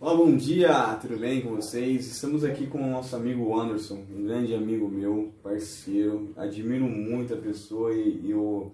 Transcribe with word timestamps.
Olá, 0.00 0.14
bom 0.14 0.34
dia, 0.34 0.94
tudo 0.94 1.18
bem 1.18 1.42
com 1.42 1.56
vocês? 1.56 2.06
Estamos 2.06 2.42
aqui 2.42 2.66
com 2.66 2.78
o 2.78 2.90
nosso 2.90 3.14
amigo 3.14 3.54
Anderson, 3.54 4.02
um 4.10 4.24
grande 4.24 4.54
amigo 4.54 4.88
meu, 4.88 5.34
parceiro. 5.42 6.32
Admiro 6.38 6.86
muito 6.86 7.34
a 7.34 7.36
pessoa 7.36 7.92
e, 7.92 8.28
e 8.28 8.32
o, 8.32 8.72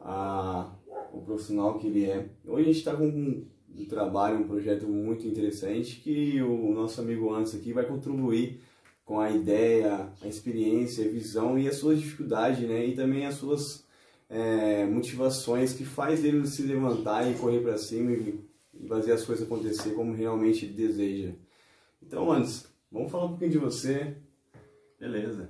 a, 0.00 0.72
o 1.12 1.20
profissional 1.20 1.78
que 1.78 1.88
ele 1.88 2.06
é. 2.06 2.30
Hoje 2.46 2.62
a 2.62 2.66
gente 2.68 2.78
está 2.78 2.96
com 2.96 3.06
um, 3.06 3.46
um, 3.76 3.84
trabalho, 3.84 4.38
um 4.38 4.48
projeto 4.48 4.86
muito 4.86 5.28
interessante 5.28 5.96
que 5.96 6.40
o 6.40 6.72
nosso 6.72 6.98
amigo 6.98 7.30
Anderson 7.30 7.58
aqui 7.58 7.74
vai 7.74 7.84
contribuir 7.84 8.62
com 9.04 9.20
a 9.20 9.30
ideia, 9.30 10.08
a 10.22 10.26
experiência, 10.26 11.04
a 11.04 11.10
visão 11.10 11.58
e 11.58 11.68
as 11.68 11.76
suas 11.76 12.00
dificuldades, 12.00 12.66
né? 12.66 12.86
E 12.86 12.94
também 12.94 13.26
as 13.26 13.34
suas 13.34 13.84
é, 14.30 14.86
motivações 14.86 15.74
que 15.74 15.84
faz 15.84 16.24
ele 16.24 16.46
se 16.46 16.62
levantar 16.62 17.30
e 17.30 17.34
correr 17.34 17.60
para 17.60 17.76
cima 17.76 18.12
e 18.12 18.53
e 18.84 18.88
fazer 18.88 19.12
as 19.12 19.24
coisas 19.24 19.46
acontecer 19.46 19.94
como 19.94 20.14
realmente 20.14 20.66
deseja. 20.66 21.32
Então, 22.02 22.30
antes, 22.30 22.70
vamos 22.92 23.10
falar 23.10 23.24
um 23.24 23.28
pouquinho 23.30 23.52
de 23.52 23.58
você. 23.58 24.14
Beleza. 25.00 25.48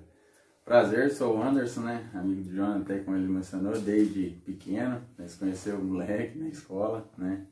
Prazer, 0.64 1.10
sou 1.10 1.36
o 1.36 1.42
Anderson, 1.42 1.80
né? 1.80 2.10
Amigo 2.14 2.42
do 2.42 2.54
Jonathan, 2.54 2.80
até 2.80 2.98
como 3.00 3.16
ele 3.16 3.26
mencionou, 3.26 3.78
desde 3.78 4.30
pequeno. 4.46 5.02
Nós 5.18 5.34
conhecemos 5.36 5.82
o 5.82 5.84
moleque 5.84 6.38
na 6.38 6.48
escola, 6.48 7.10
né? 7.18 7.46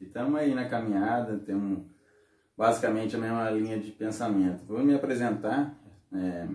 E 0.00 0.04
estamos 0.04 0.38
aí 0.38 0.52
na 0.52 0.68
caminhada, 0.68 1.38
temos 1.38 1.86
basicamente 2.56 3.14
a 3.14 3.18
mesma 3.18 3.48
linha 3.50 3.78
de 3.78 3.92
pensamento. 3.92 4.64
Vou 4.66 4.82
me 4.82 4.94
apresentar. 4.94 5.78
É, 6.12 6.48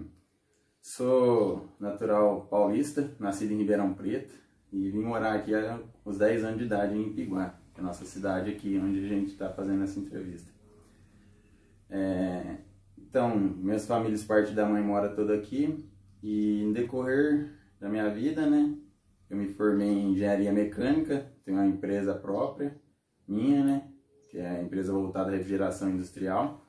sou 0.82 1.70
natural 1.80 2.46
paulista, 2.48 3.10
nascido 3.20 3.54
em 3.54 3.58
Ribeirão 3.58 3.94
Preto 3.94 4.34
e 4.72 4.92
vim 4.92 5.02
morar 5.02 5.34
aqui 5.34 5.54
uns 6.06 6.18
10 6.18 6.44
anos 6.44 6.58
de 6.60 6.66
idade 6.66 6.98
em 6.98 7.14
Piguá 7.14 7.58
que 7.76 7.82
é 7.82 7.84
a 7.84 7.88
nossa 7.88 8.06
cidade 8.06 8.50
aqui, 8.50 8.80
onde 8.82 9.06
a 9.06 9.08
gente 9.08 9.32
está 9.32 9.50
fazendo 9.50 9.84
essa 9.84 10.00
entrevista. 10.00 10.50
É, 11.90 12.56
então, 12.98 13.38
minhas 13.38 13.86
famílias, 13.86 14.24
parte 14.24 14.54
da 14.54 14.66
mãe 14.66 14.82
mora 14.82 15.10
toda 15.10 15.36
aqui, 15.36 15.86
e 16.24 16.64
em 16.64 16.72
decorrer 16.72 17.52
da 17.80 17.90
minha 17.90 18.10
vida, 18.10 18.50
né, 18.50 18.74
eu 19.30 19.38
me 19.38 19.50
formei 19.50 19.90
em 19.90 20.14
engenharia 20.14 20.54
mecânica, 20.54 21.32
tenho 21.44 21.58
uma 21.58 21.68
empresa 21.68 22.16
própria, 22.16 22.76
minha, 23.28 23.64
né, 23.64 23.88
que 24.30 24.38
é 24.38 24.48
a 24.48 24.64
empresa 24.64 24.94
voltada 24.94 25.30
à 25.30 25.34
refrigeração 25.34 25.90
industrial, 25.90 26.66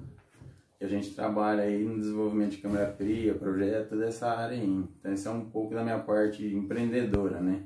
e 0.81 0.85
a 0.85 0.89
gente 0.89 1.15
trabalha 1.15 1.63
aí 1.63 1.83
no 1.85 1.99
desenvolvimento 1.99 2.51
de 2.51 2.59
câmera 2.59 2.93
fria, 2.93 3.35
projeto 3.35 3.97
dessa 3.97 4.29
área 4.29 4.59
aí. 4.59 4.67
Então, 4.67 5.13
isso 5.13 5.27
é 5.29 5.31
um 5.31 5.49
pouco 5.49 5.75
da 5.75 5.83
minha 5.83 6.01
parte 6.01 6.45
empreendedora, 6.45 7.41
né. 7.41 7.63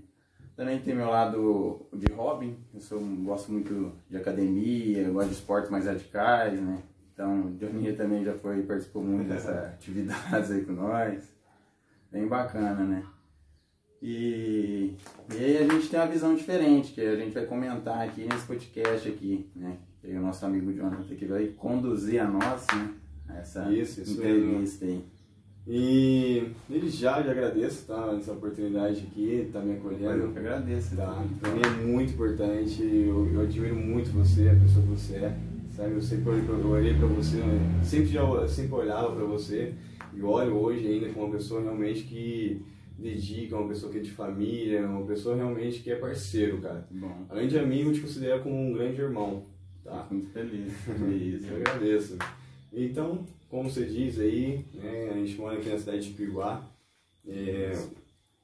Também 0.60 0.78
tem 0.78 0.94
meu 0.94 1.08
lado 1.08 1.86
de 1.90 2.12
hobby, 2.12 2.54
eu 2.74 2.80
sou, 2.82 3.00
gosto 3.00 3.50
muito 3.50 3.94
de 4.10 4.18
academia, 4.18 5.08
gosto 5.08 5.28
de 5.28 5.34
esportes 5.36 5.70
mais 5.70 5.86
radicais, 5.86 6.60
né? 6.60 6.82
Então, 7.14 7.46
o 7.46 7.50
Johnny 7.52 7.94
também 7.94 8.22
já 8.22 8.34
foi, 8.34 8.62
participou 8.64 9.02
muito 9.02 9.26
dessas 9.32 9.56
atividades 9.56 10.50
aí 10.50 10.62
com 10.62 10.72
nós. 10.72 11.32
Bem 12.12 12.28
bacana, 12.28 12.84
né? 12.84 13.02
E, 14.02 14.96
e 15.32 15.38
aí 15.38 15.56
a 15.56 15.66
gente 15.66 15.88
tem 15.88 15.98
uma 15.98 16.06
visão 16.06 16.34
diferente, 16.34 16.92
que 16.92 17.00
a 17.00 17.16
gente 17.16 17.32
vai 17.32 17.46
comentar 17.46 18.06
aqui 18.06 18.28
nesse 18.30 18.46
podcast 18.46 19.08
aqui, 19.08 19.50
né? 19.56 19.78
E 20.04 20.12
o 20.12 20.20
nosso 20.20 20.44
amigo 20.44 20.70
Jonathan 20.74 21.16
que 21.16 21.24
vai 21.24 21.46
conduzir 21.56 22.20
a 22.20 22.28
nossa, 22.28 22.76
né? 22.76 22.94
Essa 23.30 23.72
isso, 23.72 24.02
isso 24.02 24.12
entrevista 24.12 24.84
aí. 24.84 25.02
E 25.66 26.52
ele 26.70 26.88
já, 26.88 27.22
já 27.22 27.30
agradeço, 27.30 27.86
tá? 27.86 28.14
Essa 28.16 28.32
oportunidade 28.32 29.06
aqui, 29.10 29.48
tá 29.52 29.60
me 29.60 29.76
acolhendo. 29.76 30.24
Eu 30.24 30.32
que 30.32 30.38
agradeço. 30.38 30.96
Tá? 30.96 31.24
Pra 31.38 31.52
mim 31.52 31.60
é 31.62 31.86
muito 31.86 32.12
importante, 32.14 32.82
eu, 32.82 33.30
eu 33.32 33.40
admiro 33.42 33.76
muito 33.76 34.10
você, 34.10 34.48
a 34.48 34.54
pessoa 34.54 34.84
que 34.84 34.90
você 34.90 35.16
é. 35.16 35.36
Sabe? 35.76 35.94
Eu 35.94 36.02
sempre 36.02 36.30
olhei 36.30 36.42
pra, 36.44 36.54
eu 36.54 36.68
olhei 36.68 36.94
pra 36.94 37.06
você, 37.06 37.36
né? 37.36 37.80
sempre, 37.84 38.08
já, 38.08 38.48
sempre 38.48 38.74
olhava 38.74 39.14
pra 39.14 39.24
você 39.24 39.72
e 40.12 40.22
olho 40.22 40.54
hoje 40.56 40.86
ainda 40.86 41.08
como 41.10 41.26
uma 41.26 41.36
pessoa 41.36 41.62
realmente 41.62 42.02
que 42.02 42.62
dedica, 42.98 43.56
uma 43.56 43.68
pessoa 43.68 43.90
que 43.92 43.98
é 43.98 44.02
de 44.02 44.10
família, 44.10 44.86
uma 44.86 45.06
pessoa 45.06 45.36
realmente 45.36 45.80
que 45.80 45.90
é 45.90 45.96
parceiro, 45.96 46.60
cara. 46.60 46.86
Bom. 46.90 47.26
Além 47.28 47.48
de 47.48 47.58
amigo, 47.58 47.92
te 47.92 48.00
considero 48.00 48.42
como 48.42 48.56
um 48.56 48.72
grande 48.72 49.00
irmão. 49.00 49.44
Tá? 49.84 50.06
Muito 50.10 50.28
feliz. 50.28 50.72
Isso, 51.10 51.46
eu 51.46 51.56
agradeço. 51.56 52.18
Então, 52.72 53.26
como 53.48 53.68
você 53.68 53.84
diz 53.84 54.18
aí, 54.18 54.64
né, 54.74 55.10
a 55.10 55.14
gente 55.14 55.36
mora 55.36 55.58
aqui 55.58 55.68
na 55.68 55.78
cidade 55.78 56.08
de 56.08 56.14
Piguá, 56.14 56.64
é, 57.26 57.72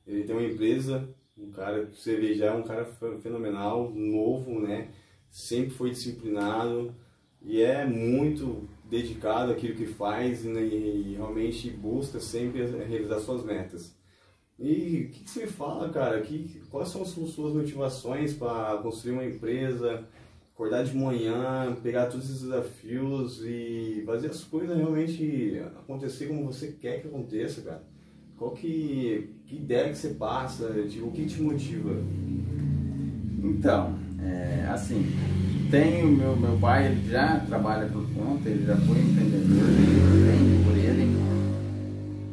ele 0.06 0.24
tem 0.24 0.34
uma 0.34 0.44
empresa, 0.44 1.08
um 1.38 1.50
cara, 1.50 1.86
você 1.86 2.16
vê 2.16 2.34
já, 2.34 2.54
um 2.54 2.62
cara 2.62 2.84
fenomenal, 3.22 3.90
novo, 3.90 4.60
né, 4.60 4.90
sempre 5.30 5.70
foi 5.70 5.90
disciplinado 5.90 6.94
e 7.42 7.62
é 7.62 7.84
muito 7.84 8.68
dedicado 8.84 9.52
àquilo 9.52 9.76
que 9.76 9.86
faz 9.86 10.44
né, 10.44 10.62
e 10.62 11.14
realmente 11.14 11.70
busca 11.70 12.18
sempre 12.18 12.64
realizar 12.66 13.20
suas 13.20 13.44
metas. 13.44 13.96
E 14.58 15.08
o 15.08 15.10
que, 15.10 15.24
que, 15.24 15.30
você 15.30 15.46
fala, 15.46 15.90
cara? 15.90 16.20
Que, 16.22 16.62
quais 16.70 16.88
são 16.88 17.02
as 17.02 17.08
suas 17.08 17.52
motivações 17.54 18.32
para 18.32 18.78
construir 18.78 19.12
uma 19.12 19.24
empresa? 19.24 20.08
Acordar 20.56 20.84
de 20.84 20.96
manhã, 20.96 21.76
pegar 21.82 22.06
todos 22.06 22.30
esses 22.30 22.40
desafios 22.40 23.42
e 23.44 24.02
fazer 24.06 24.28
as 24.28 24.42
coisas 24.42 24.74
realmente 24.74 25.62
acontecer 25.78 26.28
como 26.28 26.46
você 26.46 26.68
quer 26.80 27.02
que 27.02 27.08
aconteça, 27.08 27.60
cara. 27.60 27.84
Qual 28.38 28.52
que, 28.52 29.34
que 29.44 29.56
ideia 29.56 29.90
que 29.90 29.98
você 29.98 30.14
passa, 30.14 30.72
tipo, 30.88 31.08
o 31.08 31.12
que 31.12 31.26
te 31.26 31.42
motiva? 31.42 32.02
Então, 33.44 33.98
é, 34.18 34.66
assim, 34.70 35.04
tem 35.70 36.02
o 36.02 36.08
meu, 36.08 36.34
meu 36.34 36.58
pai, 36.58 36.86
ele 36.86 37.06
já 37.10 37.38
trabalha 37.40 37.86
por 37.88 38.08
conta, 38.14 38.48
ele 38.48 38.64
já 38.64 38.76
foi 38.76 38.98
empreendedor, 38.98 39.66
vende 40.24 40.64
por 40.64 40.76
ele. 40.76 41.16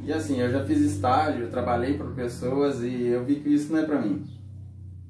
E 0.06 0.14
assim, 0.14 0.40
eu 0.40 0.50
já 0.50 0.64
fiz 0.64 0.80
estágio, 0.80 1.50
trabalhei 1.50 1.98
para 1.98 2.08
pessoas 2.08 2.82
e 2.82 3.08
eu 3.08 3.26
vi 3.26 3.42
que 3.42 3.50
isso 3.50 3.74
não 3.74 3.80
é 3.80 3.86
para 3.86 4.02
mim 4.02 4.24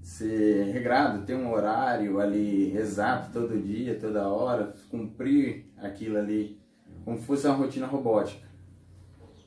ser 0.03 0.65
regrado, 0.73 1.25
ter 1.25 1.33
um 1.33 1.49
horário 1.51 2.19
ali 2.19 2.75
exato 2.75 3.31
todo 3.31 3.57
dia, 3.57 3.97
toda 3.97 4.27
hora, 4.27 4.75
cumprir 4.91 5.65
aquilo 5.77 6.17
ali 6.17 6.59
como 7.05 7.17
se 7.17 7.25
fosse 7.25 7.47
uma 7.47 7.55
rotina 7.55 7.87
robótica. 7.87 8.43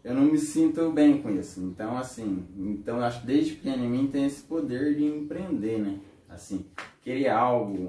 Eu 0.02 0.14
não 0.14 0.22
me 0.22 0.38
sinto 0.38 0.90
bem 0.92 1.20
com 1.20 1.30
isso. 1.30 1.60
Então, 1.62 1.98
assim, 1.98 2.46
então 2.56 3.00
acho 3.00 3.20
que 3.20 3.26
desde 3.26 3.54
pequeno 3.54 3.84
em 3.84 3.88
mim 3.88 4.06
tem 4.06 4.24
esse 4.24 4.42
poder 4.42 4.94
de 4.94 5.04
empreender, 5.04 5.78
né? 5.78 6.00
Assim, 6.28 6.64
querer 7.02 7.28
algo, 7.28 7.86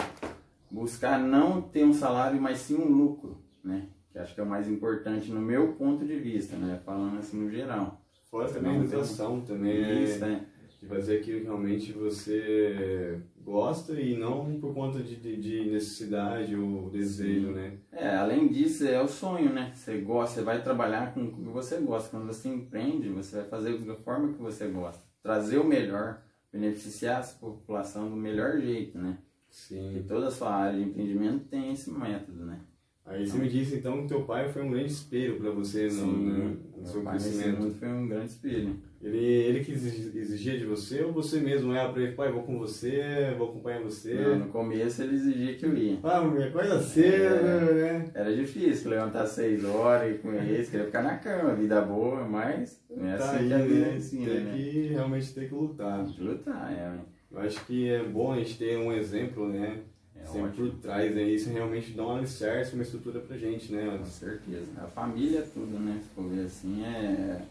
buscar 0.70 1.20
não 1.20 1.62
ter 1.62 1.86
um 1.86 1.94
salário, 1.94 2.42
mas 2.42 2.58
sim 2.58 2.76
um 2.76 2.90
lucro, 2.90 3.38
né? 3.64 3.88
Que 4.12 4.20
acho 4.20 4.34
que 4.34 4.42
é 4.42 4.44
o 4.44 4.48
mais 4.48 4.68
importante 4.68 5.32
no 5.32 5.40
meu 5.40 5.74
ponto 5.74 6.06
de 6.06 6.20
vista, 6.20 6.58
né? 6.58 6.82
Falando 6.84 7.20
assim 7.20 7.40
no 7.40 7.50
geral. 7.50 8.02
Fora 8.30 8.50
também 8.50 8.74
a 8.74 8.84
educação, 8.84 9.40
também. 9.42 10.04
Isso, 10.04 10.26
é. 10.26 10.28
Né? 10.28 10.46
De 10.80 10.86
fazer 10.86 11.18
aquilo 11.18 11.40
que 11.40 11.46
realmente 11.46 11.92
você 11.92 13.20
gosta 13.44 14.00
e 14.00 14.18
não 14.18 14.60
por 14.60 14.74
conta 14.74 15.00
de, 15.00 15.16
de, 15.16 15.38
de 15.38 15.72
necessidade 15.72 16.56
ou 16.56 16.90
desejo, 16.90 17.48
Sim. 17.48 17.54
né? 17.54 17.78
É, 17.92 18.16
além 18.16 18.48
disso, 18.48 18.86
é 18.88 19.02
o 19.02 19.08
sonho, 19.08 19.52
né? 19.54 19.72
Você 19.74 19.98
gosta, 20.00 20.36
você 20.36 20.42
vai 20.44 20.62
trabalhar 20.62 21.14
com 21.14 21.24
o 21.24 21.32
que 21.32 21.42
você 21.42 21.78
gosta. 21.78 22.10
Quando 22.10 22.28
você 22.28 22.50
empreende, 22.50 23.10
você 23.10 23.38
vai 23.38 23.46
fazer 23.46 23.78
da 23.80 23.96
forma 23.96 24.34
que 24.34 24.42
você 24.42 24.68
gosta. 24.68 25.02
Trazer 25.24 25.58
o 25.58 25.64
melhor, 25.64 26.22
beneficiar 26.52 27.22
a 27.22 27.26
população 27.26 28.10
do 28.10 28.16
melhor 28.16 28.60
jeito, 28.60 28.98
né? 28.98 29.18
Sim. 29.50 29.98
E 29.98 30.04
toda 30.04 30.28
a 30.28 30.32
sua 30.32 30.54
área 30.54 30.78
de 30.78 30.86
empreendimento 30.86 31.46
tem 31.46 31.72
esse 31.72 31.90
método, 31.90 32.46
né? 32.46 32.60
Aí 33.08 33.26
você 33.26 33.38
me 33.38 33.48
disse 33.48 33.76
então 33.78 34.02
que 34.02 34.10
teu 34.10 34.24
pai 34.24 34.50
foi 34.50 34.64
um 34.64 34.70
grande 34.72 34.92
espelho 34.92 35.38
para 35.38 35.50
você 35.50 35.90
Sim, 35.90 36.06
no, 36.06 36.80
no 36.82 36.86
seu 36.86 37.02
crescimento. 37.04 37.74
foi 37.80 37.88
um 37.88 38.08
grande 38.08 38.26
espelho. 38.32 38.76
Ele, 39.02 39.18
ele 39.18 39.64
que 39.64 39.72
exigia 39.72 40.58
de 40.58 40.66
você 40.66 41.04
ou 41.04 41.14
você 41.14 41.40
mesmo 41.40 41.72
era 41.72 41.88
para 41.90 42.02
ele, 42.02 42.12
pai, 42.14 42.32
vou 42.32 42.44
com 42.44 42.60
você, 42.60 43.34
vou 43.38 43.50
acompanhar 43.50 43.82
você? 43.82 44.14
Não, 44.16 44.40
no 44.40 44.48
começo 44.48 45.02
ele 45.02 45.16
exigia 45.16 45.56
que 45.56 45.66
eu 45.66 45.78
ia. 45.78 46.00
Ah, 46.04 46.22
mulher, 46.22 46.52
coisa 46.52 46.82
cedo, 46.82 47.46
é, 47.46 47.74
né? 47.74 48.12
Era 48.14 48.36
difícil 48.36 48.90
levantar 48.90 49.26
seis 49.26 49.64
horas 49.64 50.14
e 50.14 50.18
com 50.18 50.34
ele, 50.34 50.66
queria 50.66 50.86
ficar 50.86 51.04
na 51.04 51.16
cama, 51.18 51.56
vida 51.56 51.80
boa, 51.82 52.28
mas 52.28 52.84
não 52.90 53.08
é 53.08 53.16
tá 53.16 53.32
assim 53.32 53.48
que 53.48 53.54
a 53.54 53.58
vida 53.60 53.96
ensina, 53.96 54.34
tem 54.34 54.44
né? 54.44 54.54
que 54.54 54.88
realmente 54.88 55.34
ter 55.34 55.48
que 55.48 55.54
lutar. 55.56 56.06
Lutar, 56.20 56.74
é. 56.74 57.00
Eu 57.32 57.40
acho 57.40 57.66
que 57.66 57.90
é 57.90 58.04
bom 58.04 58.34
a 58.34 58.38
gente 58.38 58.58
ter 58.58 58.78
um 58.78 58.92
exemplo, 58.92 59.48
né? 59.48 59.80
É 60.22 60.26
Sempre 60.26 60.50
ótimo. 60.50 60.72
por 60.72 60.80
trás, 60.80 61.16
né? 61.16 61.24
Isso 61.24 61.50
realmente 61.50 61.92
dá 61.92 62.06
um 62.06 62.16
alicerce, 62.18 62.74
uma 62.74 62.84
estrutura 62.84 63.20
pra 63.20 63.38
gente, 63.38 63.72
né? 63.72 63.98
Com 63.98 64.06
certeza. 64.06 64.66
A 64.78 64.88
família 64.88 65.40
é 65.40 65.42
tudo, 65.44 65.80
né? 65.80 66.00
Se 66.04 66.10
for 66.10 66.28
ver 66.28 66.46
assim, 66.46 66.84
é, 66.84 67.42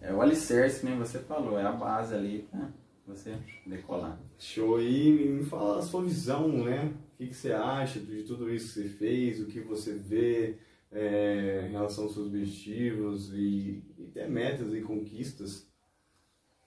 é 0.00 0.12
o 0.12 0.20
alicerce, 0.20 0.80
que 0.80 0.86
nem 0.86 0.98
você 0.98 1.18
falou, 1.18 1.58
é 1.58 1.64
a 1.64 1.72
base 1.72 2.14
ali 2.14 2.48
pra 2.50 2.68
você 3.06 3.36
decolar. 3.66 4.18
Show! 4.38 4.80
E 4.80 5.10
me 5.10 5.44
fala 5.44 5.78
a 5.78 5.82
sua 5.82 6.02
visão, 6.02 6.48
né? 6.64 6.92
O 7.14 7.16
que, 7.18 7.28
que 7.28 7.34
você 7.34 7.52
acha 7.52 7.98
de 8.00 8.22
tudo 8.22 8.52
isso 8.52 8.74
que 8.74 8.88
você 8.88 8.88
fez, 8.88 9.40
o 9.40 9.46
que 9.46 9.60
você 9.60 9.94
vê 9.94 10.56
é, 10.92 11.66
em 11.68 11.72
relação 11.72 12.04
aos 12.04 12.14
seus 12.14 12.26
objetivos 12.26 13.32
e, 13.32 13.82
e 13.98 14.04
até 14.10 14.28
metas 14.28 14.72
e 14.74 14.80
conquistas? 14.80 15.66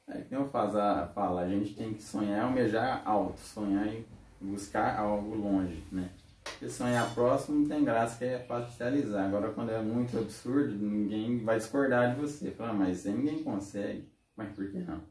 É 0.07 0.21
que 0.21 0.35
eu 0.35 0.49
falo, 0.49 0.77
a, 0.79 1.07
fala, 1.07 1.41
a 1.41 1.49
gente 1.49 1.75
tem 1.75 1.93
que 1.93 2.01
sonhar, 2.01 2.45
almejar 2.45 3.03
alto, 3.05 3.39
sonhar 3.39 3.87
e 3.87 4.03
buscar 4.41 4.97
algo 4.97 5.35
longe, 5.35 5.83
né? 5.91 6.09
Porque 6.43 6.69
sonhar 6.69 7.13
próximo 7.13 7.59
não 7.59 7.67
tem 7.67 7.83
graça, 7.83 8.17
que 8.17 8.25
é 8.25 8.39
fácil 8.39 8.71
de 8.71 8.79
realizar. 8.79 9.25
Agora, 9.25 9.51
quando 9.51 9.71
é 9.71 9.81
muito 9.81 10.17
absurdo, 10.17 10.73
ninguém 10.75 11.43
vai 11.43 11.57
discordar 11.57 12.15
de 12.15 12.21
você. 12.21 12.51
Fala, 12.51 12.71
ah, 12.71 12.73
mas 12.73 13.05
ninguém 13.05 13.43
consegue. 13.43 14.09
Mas 14.35 14.53
por 14.55 14.69
que 14.71 14.79
não? 14.79 15.01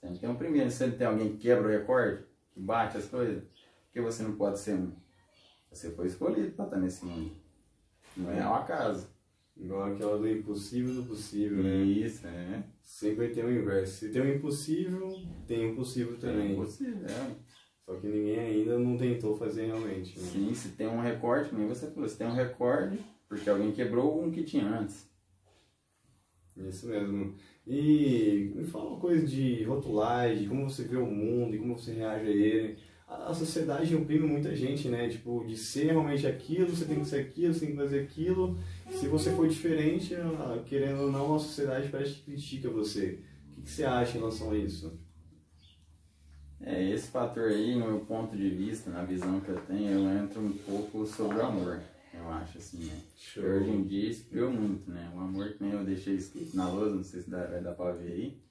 Sempre 0.00 0.18
tem 0.18 0.30
um 0.30 0.36
primeiro. 0.36 0.70
Se 0.70 0.90
tem 0.92 1.06
alguém 1.06 1.32
que 1.32 1.38
quebra 1.38 1.68
o 1.68 1.70
recorde, 1.70 2.24
que 2.52 2.60
bate 2.60 2.96
as 2.96 3.06
coisas, 3.06 3.42
que 3.92 4.00
você 4.00 4.22
não 4.22 4.36
pode 4.36 4.58
ser 4.58 4.74
um? 4.74 4.92
Você 5.70 5.90
foi 5.90 6.06
escolhido 6.06 6.52
para 6.52 6.64
estar 6.64 6.78
nesse 6.78 7.04
mundo. 7.04 7.32
Não 8.16 8.30
é 8.30 8.40
ao 8.40 8.54
acaso. 8.54 9.08
Igual 9.56 9.92
aquela 9.92 10.18
do 10.18 10.28
impossível 10.28 10.94
do 10.94 11.04
possível, 11.04 11.62
né? 11.62 11.76
Isso, 11.76 12.26
é. 12.26 12.64
Sempre 12.82 13.28
tem 13.28 13.44
o 13.44 13.52
inverso. 13.52 13.92
Se 13.94 14.08
tem 14.08 14.22
o 14.22 14.34
impossível, 14.34 15.14
tem 15.46 15.70
o 15.70 15.76
possível 15.76 16.18
também. 16.18 16.48
Tem 16.48 16.54
o 16.54 16.64
possível, 16.64 17.06
é. 17.06 17.36
Só 17.84 17.94
que 17.96 18.06
ninguém 18.06 18.38
ainda 18.38 18.78
não 18.78 18.96
tentou 18.96 19.36
fazer 19.36 19.66
realmente. 19.66 20.18
Né? 20.18 20.24
Sim, 20.24 20.54
se 20.54 20.68
tem 20.70 20.86
um 20.86 21.00
recorde, 21.00 21.54
nem 21.54 21.66
você 21.66 21.90
falou, 21.90 22.08
se 22.08 22.16
tem 22.16 22.26
um 22.26 22.34
recorde, 22.34 22.98
porque 23.28 23.50
alguém 23.50 23.72
quebrou 23.72 24.22
um 24.22 24.30
que 24.30 24.44
tinha 24.44 24.64
antes. 24.64 25.10
Isso 26.56 26.86
mesmo. 26.86 27.34
E 27.66 28.52
me 28.54 28.64
fala 28.64 28.90
uma 28.90 29.00
coisa 29.00 29.26
de 29.26 29.64
rotulagem, 29.64 30.48
como 30.48 30.68
você 30.68 30.84
vê 30.84 30.96
o 30.96 31.06
mundo 31.06 31.56
e 31.56 31.58
como 31.58 31.76
você 31.76 31.92
reage 31.92 32.26
a 32.26 32.30
ele. 32.30 32.78
A 33.08 33.34
sociedade 33.34 33.94
oprime 33.94 34.26
muita 34.26 34.54
gente, 34.54 34.88
né? 34.88 35.08
Tipo, 35.08 35.44
de 35.44 35.56
ser 35.56 35.86
realmente 35.86 36.26
aquilo, 36.26 36.68
você 36.68 36.84
tem 36.84 37.00
que 37.00 37.04
ser 37.04 37.20
aquilo, 37.20 37.52
você 37.52 37.60
tem 37.60 37.70
que 37.70 37.76
fazer 37.76 38.00
aquilo. 38.00 38.58
Se 38.90 39.06
você 39.06 39.32
for 39.32 39.48
diferente, 39.48 40.14
querendo 40.66 41.02
ou 41.02 41.12
não, 41.12 41.34
a 41.34 41.38
sociedade 41.38 41.88
parece 41.88 42.14
que 42.14 42.22
critica 42.22 42.70
você. 42.70 43.18
O 43.58 43.62
que 43.62 43.70
você 43.70 43.84
acha 43.84 44.16
em 44.16 44.20
relação 44.20 44.50
a 44.50 44.56
isso? 44.56 44.98
É, 46.64 46.90
esse 46.90 47.08
fator 47.08 47.48
aí, 47.48 47.74
no 47.74 47.86
meu 47.86 48.00
ponto 48.00 48.36
de 48.36 48.48
vista, 48.48 48.90
na 48.90 49.02
visão 49.02 49.40
que 49.40 49.48
eu 49.48 49.60
tenho, 49.62 49.90
eu 49.90 50.22
entro 50.22 50.40
um 50.40 50.52
pouco 50.52 51.04
sobre 51.06 51.38
o 51.38 51.44
amor, 51.44 51.80
eu 52.14 52.28
acho, 52.30 52.58
assim, 52.58 52.84
né? 52.84 53.00
Hoje 53.36 53.70
em 53.70 53.82
dia 53.82 54.10
esfriou 54.10 54.50
muito, 54.50 54.90
né? 54.90 55.10
O 55.14 55.20
amor 55.20 55.48
que 55.52 55.62
nem 55.62 55.72
eu 55.72 55.84
deixei 55.84 56.14
escrito 56.14 56.56
na 56.56 56.68
lousa, 56.68 56.94
não 56.94 57.02
sei 57.02 57.22
se 57.22 57.30
dá, 57.30 57.44
vai 57.46 57.60
dar 57.60 57.72
pra 57.72 57.92
ver 57.92 58.12
aí. 58.12 58.42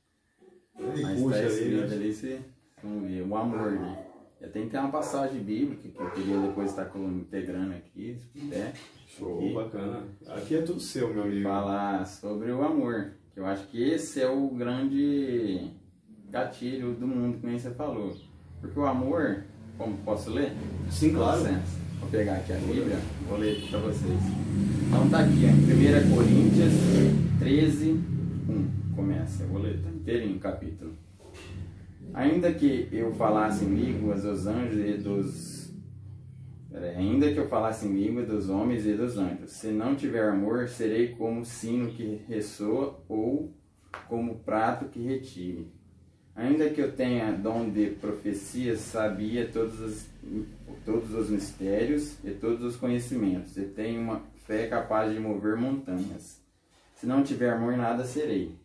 Mas 0.77 1.23
tá 1.23 1.43
escrito 1.43 1.83
ali, 1.83 1.93
ali 1.93 2.13
você, 2.13 2.41
vamos 2.83 3.09
ver, 3.09 3.21
o 3.21 3.35
amor, 3.35 3.71
né? 3.71 4.07
Eu 4.41 4.51
tenho 4.51 4.65
que 4.65 4.71
ter 4.71 4.79
uma 4.79 4.91
passagem 4.91 5.41
bíblica 5.41 5.87
que 5.87 5.99
eu 5.99 6.11
queria 6.11 6.41
depois 6.41 6.71
estar 6.71 6.91
integrando 6.97 7.75
aqui, 7.75 8.17
se 8.19 8.27
puder. 8.27 8.73
Show, 9.07 9.37
aqui. 9.37 9.53
bacana. 9.53 10.03
Aqui 10.27 10.55
é 10.55 10.61
tudo 10.63 10.79
seu, 10.79 11.13
meu 11.13 11.23
amigo. 11.23 11.43
Falar 11.43 12.07
sobre 12.07 12.51
o 12.51 12.63
amor, 12.63 13.13
que 13.33 13.39
eu 13.39 13.45
acho 13.45 13.67
que 13.67 13.81
esse 13.81 14.19
é 14.19 14.27
o 14.27 14.49
grande 14.49 15.71
gatilho 16.31 16.93
do 16.93 17.05
mundo, 17.05 17.39
como 17.41 17.59
você 17.59 17.71
falou. 17.71 18.15
Porque 18.61 18.79
o 18.79 18.85
amor, 18.85 19.43
como 19.77 19.97
posso 19.97 20.31
ler? 20.31 20.53
Sim, 20.89 21.13
claro. 21.13 21.43
Vou 21.99 22.09
pegar 22.09 22.35
aqui 22.35 22.53
a 22.53 22.57
Bíblia, 22.57 22.97
vou 23.27 23.37
ler 23.37 23.61
para 23.69 23.79
vocês. 23.79 24.19
Então 24.87 25.09
tá 25.09 25.19
aqui, 25.19 25.45
ó, 25.45 26.11
1 26.11 26.15
Coríntios 26.15 26.73
13, 27.39 27.91
1. 27.91 28.95
Começa, 28.95 29.43
eu 29.43 29.49
vou 29.49 29.61
ler 29.61 29.81
tá 29.81 29.89
inteirinho 29.89 30.37
o 30.37 30.39
capítulo. 30.39 30.93
Ainda 32.13 32.51
que 32.53 32.87
eu 32.91 33.13
falasse 33.13 33.65
em 33.65 33.75
línguas 33.75 34.23
dos 34.23 34.47
anjos 34.47 34.79
e 34.85 34.97
dos. 34.97 35.73
Peraí, 36.69 36.95
ainda 36.95 37.31
que 37.31 37.37
eu 37.37 37.47
falasse 37.47 37.85
em 37.85 37.93
língua 37.93 38.23
dos 38.23 38.49
homens 38.49 38.85
e 38.85 38.93
dos 38.93 39.17
anjos, 39.17 39.51
se 39.51 39.67
não 39.67 39.95
tiver 39.95 40.29
amor, 40.29 40.69
serei 40.69 41.09
como 41.09 41.43
sino 41.43 41.89
que 41.91 42.21
ressoa 42.27 42.99
ou 43.09 43.53
como 44.07 44.39
prato 44.39 44.85
que 44.85 45.01
retire. 45.01 45.67
Ainda 46.41 46.71
que 46.71 46.81
eu 46.81 46.91
tenha 46.91 47.31
dom 47.31 47.69
de 47.69 47.91
profecia, 47.91 48.75
sabia 48.75 49.47
todos 49.47 49.79
os, 49.79 50.07
todos 50.83 51.13
os 51.13 51.29
mistérios 51.29 52.17
e 52.23 52.31
todos 52.31 52.63
os 52.63 52.75
conhecimentos, 52.75 53.55
e 53.57 53.65
tenho 53.65 54.01
uma 54.01 54.23
fé 54.47 54.65
capaz 54.67 55.13
de 55.13 55.19
mover 55.19 55.55
montanhas. 55.55 56.41
Se 56.95 57.05
não 57.05 57.23
tiver 57.23 57.51
amor, 57.51 57.77
nada 57.77 58.03
serei. 58.03 58.55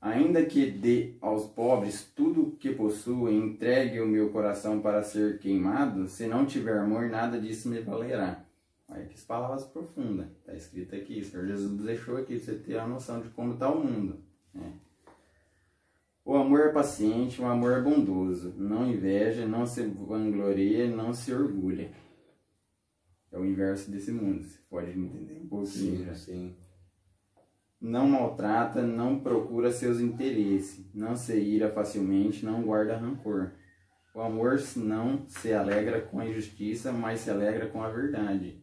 Ainda 0.00 0.44
que 0.44 0.70
dê 0.70 1.14
aos 1.20 1.46
pobres 1.46 2.08
tudo 2.14 2.42
o 2.42 2.50
que 2.52 2.72
possuo 2.72 3.28
e 3.28 3.34
entregue 3.34 4.00
o 4.00 4.06
meu 4.06 4.30
coração 4.30 4.80
para 4.80 5.02
ser 5.02 5.40
queimado, 5.40 6.06
se 6.06 6.28
não 6.28 6.46
tiver 6.46 6.78
amor, 6.78 7.10
nada 7.10 7.40
disso 7.40 7.68
me 7.68 7.80
valerá. 7.80 8.44
Olha 8.88 9.04
que 9.04 9.20
palavras 9.22 9.64
profundas. 9.64 10.28
Está 10.38 10.54
escrito 10.54 10.94
aqui. 10.94 11.20
O 11.20 11.24
Senhor 11.24 11.44
Jesus 11.44 11.82
deixou 11.82 12.18
aqui, 12.18 12.38
você 12.38 12.54
ter 12.54 12.78
a 12.78 12.86
noção 12.86 13.20
de 13.20 13.28
como 13.30 13.54
está 13.54 13.68
o 13.68 13.84
mundo. 13.84 14.20
Né? 14.54 14.72
O 16.28 16.36
amor 16.36 16.60
é 16.60 16.68
paciente, 16.68 17.40
o 17.40 17.46
amor 17.46 17.72
é 17.72 17.80
bondoso, 17.80 18.52
não 18.58 18.86
inveja, 18.86 19.46
não 19.46 19.64
se 19.64 19.82
vangloria, 19.82 20.86
não 20.86 21.10
se 21.10 21.32
orgulha. 21.32 21.90
É 23.32 23.38
o 23.38 23.46
inverso 23.46 23.90
desse 23.90 24.12
mundo, 24.12 24.44
você 24.44 24.58
pode 24.68 24.90
entender 24.90 25.40
um 25.42 25.48
pouquinho. 25.48 26.14
Sim, 26.14 26.14
sim. 26.14 26.56
Não 27.80 28.06
maltrata, 28.06 28.82
não 28.82 29.20
procura 29.20 29.72
seus 29.72 30.00
interesses, 30.00 30.94
não 30.94 31.16
se 31.16 31.34
ira 31.34 31.72
facilmente, 31.72 32.44
não 32.44 32.62
guarda 32.62 32.98
rancor. 32.98 33.52
O 34.14 34.20
amor 34.20 34.60
não 34.76 35.26
se 35.30 35.54
alegra 35.54 36.02
com 36.02 36.20
a 36.20 36.28
injustiça, 36.28 36.92
mas 36.92 37.20
se 37.20 37.30
alegra 37.30 37.70
com 37.70 37.82
a 37.82 37.88
verdade. 37.88 38.62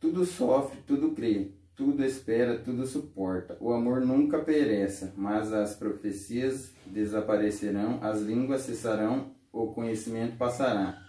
Tudo 0.00 0.24
sofre, 0.24 0.82
tudo 0.84 1.12
crê, 1.12 1.52
tudo 1.80 2.04
espera, 2.04 2.58
tudo 2.58 2.86
suporta. 2.86 3.56
O 3.58 3.72
amor 3.72 4.02
nunca 4.02 4.38
pereça, 4.38 5.14
mas 5.16 5.50
as 5.50 5.74
profecias 5.74 6.74
desaparecerão, 6.84 7.98
as 8.02 8.20
línguas 8.20 8.60
cessarão, 8.60 9.30
o 9.50 9.68
conhecimento 9.68 10.36
passará. 10.36 11.02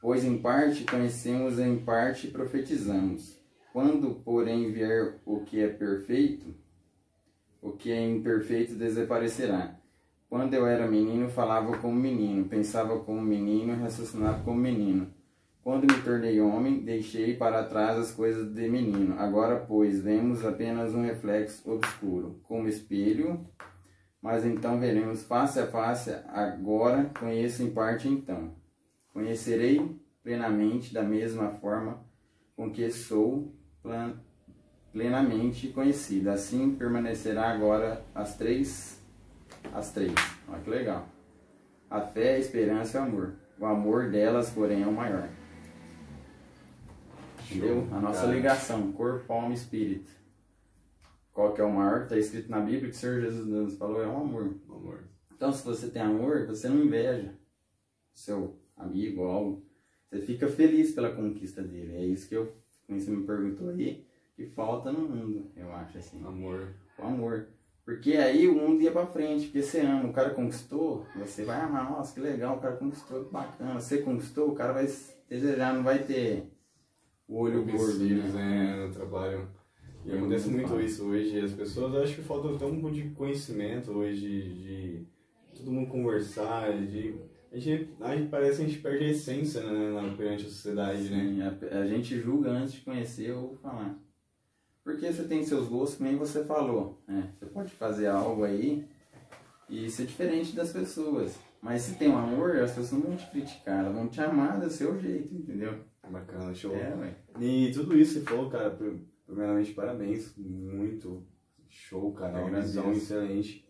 Pois 0.00 0.24
em 0.24 0.38
parte 0.38 0.84
conhecemos, 0.84 1.58
em 1.58 1.78
parte 1.78 2.28
profetizamos. 2.28 3.36
Quando, 3.72 4.14
porém, 4.24 4.70
vier 4.70 5.16
o 5.26 5.40
que 5.40 5.60
é 5.60 5.66
perfeito, 5.66 6.54
o 7.60 7.72
que 7.72 7.90
é 7.90 8.08
imperfeito 8.08 8.76
desaparecerá. 8.76 9.74
Quando 10.30 10.54
eu 10.54 10.64
era 10.64 10.86
menino, 10.86 11.28
falava 11.28 11.76
como 11.78 11.96
menino, 11.96 12.44
pensava 12.44 13.00
como 13.00 13.20
menino, 13.20 13.74
raciocinava 13.82 14.44
como 14.44 14.60
menino. 14.60 15.12
Quando 15.64 15.90
me 15.90 16.02
tornei 16.02 16.38
homem, 16.42 16.80
deixei 16.84 17.34
para 17.38 17.64
trás 17.64 17.98
as 17.98 18.12
coisas 18.12 18.52
de 18.52 18.68
menino. 18.68 19.18
Agora, 19.18 19.56
pois, 19.56 19.98
vemos 19.98 20.44
apenas 20.44 20.94
um 20.94 21.00
reflexo 21.00 21.72
obscuro, 21.72 22.38
como 22.42 22.68
espelho, 22.68 23.48
mas 24.20 24.44
então 24.44 24.78
veremos 24.78 25.22
face 25.22 25.58
a 25.58 25.66
face. 25.66 26.14
Agora 26.28 27.10
conheço 27.18 27.62
em 27.62 27.70
parte 27.70 28.06
então. 28.06 28.54
Conhecerei 29.14 29.98
plenamente 30.22 30.92
da 30.92 31.02
mesma 31.02 31.52
forma 31.52 32.04
com 32.54 32.70
que 32.70 32.90
sou 32.90 33.50
plenamente 34.92 35.68
conhecido. 35.68 36.28
Assim 36.28 36.74
permanecerá 36.74 37.50
agora 37.50 38.04
as 38.14 38.36
três, 38.36 39.02
as 39.72 39.90
três. 39.92 40.12
Olha 40.46 40.60
que 40.60 40.68
legal. 40.68 41.08
A 41.88 42.02
fé, 42.02 42.34
a 42.34 42.38
esperança 42.38 42.98
e 42.98 43.00
o 43.00 43.04
amor. 43.04 43.34
O 43.58 43.64
amor 43.64 44.10
delas, 44.10 44.50
porém, 44.50 44.82
é 44.82 44.86
o 44.86 44.92
maior. 44.92 45.30
Entendeu? 47.50 47.86
A 47.92 48.00
nossa 48.00 48.26
ligação, 48.26 48.92
corpo, 48.92 49.32
alma 49.32 49.50
e 49.50 49.54
espírito. 49.54 50.08
Qual 51.32 51.52
que 51.52 51.60
é 51.60 51.64
o 51.64 51.72
maior 51.72 51.98
que 51.98 52.04
está 52.04 52.18
escrito 52.18 52.50
na 52.50 52.60
Bíblia 52.60 52.90
que 52.90 52.96
o 52.96 52.98
Senhor 52.98 53.20
Jesus 53.20 53.46
nos 53.46 53.76
falou 53.76 54.02
é 54.02 54.06
o 54.06 54.16
amor. 54.16 54.54
amor. 54.68 55.00
Então, 55.34 55.52
se 55.52 55.64
você 55.64 55.88
tem 55.88 56.00
amor, 56.00 56.46
você 56.46 56.68
não 56.68 56.84
inveja 56.84 57.34
seu 58.14 58.56
amigo 58.76 59.22
ou 59.22 59.28
algo. 59.28 59.66
Você 60.08 60.20
fica 60.20 60.46
feliz 60.46 60.92
pela 60.92 61.14
conquista 61.14 61.60
dele. 61.60 61.96
É 61.96 62.04
isso 62.04 62.28
que 62.28 62.36
eu, 62.36 62.54
como 62.86 63.00
você 63.00 63.10
me 63.10 63.26
perguntou 63.26 63.70
aí, 63.70 64.06
que 64.36 64.46
falta 64.46 64.92
no 64.92 65.00
mundo, 65.00 65.50
eu 65.56 65.72
acho 65.72 65.98
assim. 65.98 66.24
Amor. 66.24 66.68
O 66.98 67.02
amor. 67.02 67.48
Porque 67.84 68.12
aí 68.12 68.48
o 68.48 68.54
mundo 68.54 68.80
ia 68.80 68.92
pra 68.92 69.06
frente, 69.06 69.46
porque 69.46 69.62
você 69.62 69.80
ama, 69.80 70.08
o 70.08 70.12
cara 70.12 70.30
conquistou, 70.30 71.04
você 71.16 71.44
vai 71.44 71.60
amar, 71.60 71.90
nossa, 71.90 72.14
que 72.14 72.20
legal, 72.20 72.56
o 72.56 72.60
cara 72.60 72.76
conquistou, 72.76 73.24
que 73.24 73.32
bacana. 73.32 73.78
Você 73.78 73.98
conquistou, 73.98 74.50
o 74.50 74.54
cara 74.54 74.72
vai 74.72 74.88
desejar, 75.28 75.74
não 75.74 75.82
vai 75.82 76.02
ter 76.02 76.50
o 77.28 77.38
olho 77.38 77.64
gordo. 77.64 77.98
né? 77.98 78.86
no 78.86 78.92
trabalho. 78.92 79.48
E 80.04 80.12
acontece 80.12 80.48
muito 80.48 80.78
isso 80.80 81.04
hoje. 81.04 81.40
As 81.40 81.52
pessoas 81.52 81.94
acham 81.94 82.14
que 82.16 82.22
falta 82.22 82.54
até 82.54 82.66
um 82.66 82.80
pouco 82.80 82.94
de 82.94 83.10
conhecimento 83.10 83.90
hoje, 83.92 84.20
de, 84.20 84.54
de 84.54 85.06
todo 85.56 85.72
mundo 85.72 85.88
conversar, 85.88 86.72
de. 86.86 87.14
A 87.50 87.58
gente, 87.58 87.88
a 88.00 88.16
gente 88.16 88.28
parece 88.28 88.56
que 88.56 88.64
a 88.64 88.68
gente 88.68 88.80
perde 88.80 89.04
a 89.04 89.08
essência 89.10 89.62
né, 89.62 89.92
na, 89.92 90.16
perante 90.16 90.44
a 90.44 90.48
sociedade, 90.48 91.08
né? 91.08 91.20
Sim, 91.20 91.34
né? 91.36 91.58
A, 91.70 91.78
a, 91.78 91.86
gente 91.86 92.20
julga 92.20 92.50
antes 92.50 92.74
de 92.74 92.80
conhecer 92.80 93.30
ou 93.32 93.56
falar. 93.62 93.96
Porque 94.82 95.10
você 95.10 95.22
tem 95.22 95.44
seus 95.44 95.68
gostos, 95.68 95.96
como 95.96 96.18
você 96.18 96.44
falou, 96.44 97.00
né? 97.06 97.32
Você 97.38 97.46
pode 97.46 97.70
fazer 97.70 98.08
algo 98.08 98.42
aí 98.42 98.84
e 99.70 99.88
ser 99.88 100.04
diferente 100.04 100.54
das 100.54 100.72
pessoas. 100.72 101.38
Mas 101.62 101.82
se 101.82 101.94
tem 101.94 102.08
um 102.08 102.18
amor, 102.18 102.56
as 102.56 102.72
pessoas 102.72 102.92
não 102.92 103.08
vão 103.08 103.16
te 103.16 103.30
criticar, 103.30 103.80
elas 103.80 103.94
vão 103.94 104.08
te 104.08 104.20
amar 104.20 104.60
do 104.60 104.68
seu 104.68 105.00
jeito, 105.00 105.32
entendeu? 105.34 105.78
Bacana, 106.10 106.54
show. 106.54 106.74
É. 106.74 107.14
E 107.40 107.70
tudo 107.72 107.96
isso 107.96 108.14
você 108.14 108.20
falou, 108.20 108.50
cara, 108.50 108.78
primeiramente 109.26 109.72
parabéns, 109.72 110.34
muito 110.36 111.26
show, 111.68 112.12
cara, 112.12 112.44
uma 112.44 112.60
visão 112.60 112.92
excelente. 112.92 113.64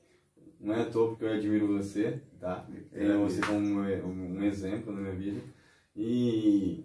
Não 0.60 0.74
é 0.74 0.82
à 0.82 0.90
toa 0.90 1.10
porque 1.10 1.24
eu 1.24 1.32
admiro 1.32 1.66
você, 1.66 2.22
tá? 2.40 2.66
Tenho 2.90 3.20
você 3.20 3.40
como 3.40 3.58
um, 3.58 4.38
um 4.38 4.42
exemplo 4.42 4.92
na 4.92 5.00
minha 5.00 5.14
vida. 5.14 5.40
E 5.94 6.84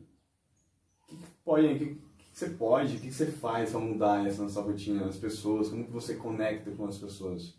o 1.03 1.08
que, 1.08 1.15
que 1.18 1.32
pode, 1.44 1.65
o 1.65 1.77
que, 1.77 1.86
que 1.86 2.01
você 2.32 2.50
pode, 2.50 2.96
o 2.96 3.00
que, 3.00 3.08
que 3.08 3.13
você 3.13 3.27
faz 3.27 3.72
para 3.72 3.79
mudar 3.79 4.27
essa 4.27 4.44
nossa 4.44 4.62
rotina, 4.62 5.06
as 5.06 5.18
pessoas, 5.18 5.70
como 5.70 5.86
que 5.86 5.91
você 5.91 6.15
conecta 6.15 6.72
com 6.72 6.86
as 6.86 6.98
pessoas? 6.98 7.58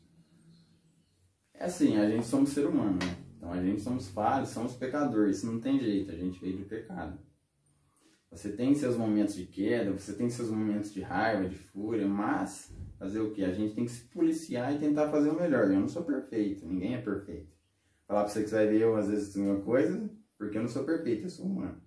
É 1.55 1.65
assim, 1.65 1.97
a 1.97 2.09
gente 2.09 2.27
somos 2.27 2.51
ser 2.51 2.67
humano, 2.67 2.99
né? 2.99 3.17
Então 3.37 3.53
a 3.53 3.63
gente 3.63 3.81
somos 3.81 4.09
falhos, 4.09 4.51
somos 4.51 4.75
pecadores, 4.75 5.39
isso 5.39 5.47
não 5.51 5.61
tem 5.61 5.81
jeito, 5.81 6.11
a 6.11 6.15
gente 6.15 6.39
veio 6.41 6.59
do 6.59 6.65
pecado. 6.65 7.19
Você 8.31 8.53
tem 8.53 8.75
seus 8.75 8.97
momentos 8.97 9.35
de 9.35 9.45
queda, 9.45 9.91
você 9.91 10.13
tem 10.13 10.31
seus 10.31 10.51
momentos 10.51 10.95
de 10.95 11.01
raiva, 11.01 11.49
de 11.49 11.57
fúria, 11.57 12.07
mas 12.07 12.73
fazer 12.97 13.21
o 13.21 13.33
que? 13.33 13.45
A 13.45 13.53
gente 13.53 13.75
tem 13.75 13.85
que 13.85 13.91
se 13.91 14.05
policiar 14.05 14.73
e 14.73 14.79
tentar 14.79 15.11
fazer 15.11 15.31
o 15.31 15.35
melhor. 15.35 15.65
Eu 15.65 15.81
não 15.81 15.89
sou 15.89 16.05
perfeito, 16.05 16.65
ninguém 16.65 16.95
é 16.95 17.01
perfeito. 17.01 17.49
Falar 18.07 18.25
pra 18.25 18.33
você 18.33 18.43
que 18.43 18.49
você 18.49 18.55
vai 18.55 18.67
ver 18.69 18.83
eu 18.83 18.97
às 18.97 19.09
vezes 19.09 19.35
uma 19.35 19.61
coisa, 19.61 20.09
porque 20.39 20.57
eu 20.57 20.63
não 20.63 20.69
sou 20.69 20.85
perfeito, 20.85 21.25
eu 21.25 21.31
sou 21.31 21.47
humano. 21.47 21.81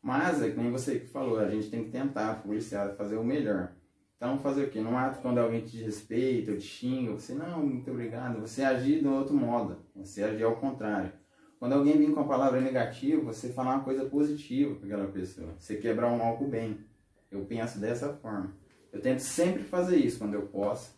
Mas 0.00 0.42
é 0.42 0.50
que 0.50 0.56
nem 0.56 0.70
você 0.70 0.98
que 0.98 1.06
falou, 1.06 1.38
a 1.38 1.48
gente 1.48 1.70
tem 1.70 1.84
que 1.84 1.90
tentar 1.90 2.42
policiar, 2.42 2.96
fazer 2.96 3.16
o 3.16 3.24
melhor. 3.24 3.72
Então 4.16 4.38
fazer 4.38 4.64
o 4.64 4.70
que? 4.70 4.80
Não 4.80 4.96
ato 4.96 5.20
quando 5.20 5.38
alguém 5.38 5.60
te 5.60 5.76
respeita 5.82 6.52
ou 6.52 6.58
te 6.58 6.64
xinga, 6.64 7.12
você 7.12 7.34
não, 7.34 7.66
muito 7.66 7.90
obrigado, 7.90 8.40
você 8.40 8.62
agir 8.62 9.00
de 9.00 9.06
outro 9.06 9.34
modo, 9.34 9.84
você 9.94 10.22
agir 10.22 10.44
ao 10.44 10.56
contrário. 10.56 11.12
Quando 11.62 11.74
alguém 11.74 11.96
vem 11.96 12.10
com 12.10 12.18
a 12.18 12.24
palavra 12.24 12.60
negativa, 12.60 13.22
você 13.22 13.50
falar 13.50 13.76
uma 13.76 13.84
coisa 13.84 14.04
positiva 14.04 14.74
para 14.74 14.84
aquela 14.84 15.06
pessoa. 15.06 15.54
Você 15.56 15.76
quebrar 15.76 16.08
um 16.08 16.18
mal 16.18 16.36
com 16.36 16.46
o 16.46 16.48
bem. 16.48 16.76
Eu 17.30 17.44
penso 17.44 17.78
dessa 17.78 18.12
forma. 18.14 18.52
Eu 18.92 19.00
tento 19.00 19.20
sempre 19.20 19.62
fazer 19.62 19.96
isso 19.96 20.18
quando 20.18 20.34
eu 20.34 20.42
posso. 20.42 20.92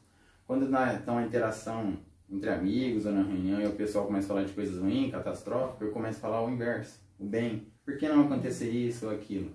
Quando 0.47 0.65
está 0.65 1.13
uma 1.13 1.23
interação 1.23 1.99
entre 2.31 2.49
amigos 2.49 3.05
ou 3.05 3.13
na 3.13 3.23
reunião 3.23 3.61
e 3.61 3.67
o 3.67 3.75
pessoal 3.75 4.07
começa 4.07 4.25
a 4.25 4.29
falar 4.29 4.45
de 4.45 4.55
coisas 4.55 4.81
ruins, 4.81 5.11
catastróficas, 5.11 5.83
eu 5.83 5.93
começo 5.93 6.17
a 6.17 6.23
falar 6.23 6.43
o 6.43 6.49
inverso, 6.49 6.99
o 7.21 7.27
bem. 7.27 7.67
Por 7.85 7.99
que 7.99 8.09
não 8.09 8.23
acontecer 8.23 8.71
isso 8.71 9.05
ou 9.05 9.13
aquilo? 9.13 9.51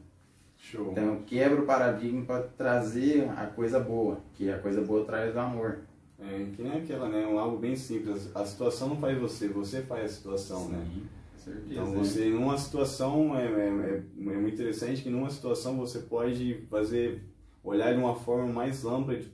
Show. 0.57 0.91
Então 0.91 1.05
eu 1.05 1.23
quebro 1.25 1.63
o 1.63 1.65
paradigma 1.65 2.23
para 2.23 2.43
trazer 2.43 3.27
a 3.35 3.47
coisa 3.47 3.79
boa, 3.79 4.21
que 4.35 4.51
a 4.51 4.59
coisa 4.59 4.81
boa 4.81 5.03
traz 5.05 5.35
o 5.35 5.39
amor. 5.39 5.79
É, 6.21 6.45
que 6.53 6.61
nem 6.61 6.73
aquela, 6.73 7.07
né? 7.07 7.25
Um 7.25 7.39
algo 7.39 7.57
bem 7.57 7.75
simples. 7.75 8.29
A 8.35 8.45
situação 8.45 8.89
não 8.89 8.97
faz 8.97 9.17
você, 9.17 9.47
você 9.47 9.81
faz 9.81 10.05
a 10.11 10.13
situação, 10.15 10.65
Sim, 10.65 10.71
né? 10.71 10.85
com 11.31 11.39
certeza. 11.39 11.71
Então 11.71 11.85
você, 11.93 12.29
numa 12.29 12.57
situação, 12.57 13.37
é, 13.37 13.45
é, 13.45 13.67
é, 13.67 14.03
é 14.33 14.37
muito 14.37 14.53
interessante 14.55 15.01
que 15.01 15.09
numa 15.09 15.29
situação 15.29 15.77
você 15.77 15.99
pode 15.99 16.65
fazer, 16.69 17.23
olhar 17.63 17.93
de 17.93 17.99
uma 17.99 18.15
forma 18.15 18.51
mais 18.51 18.85
ampla 18.85 19.15
de- 19.15 19.31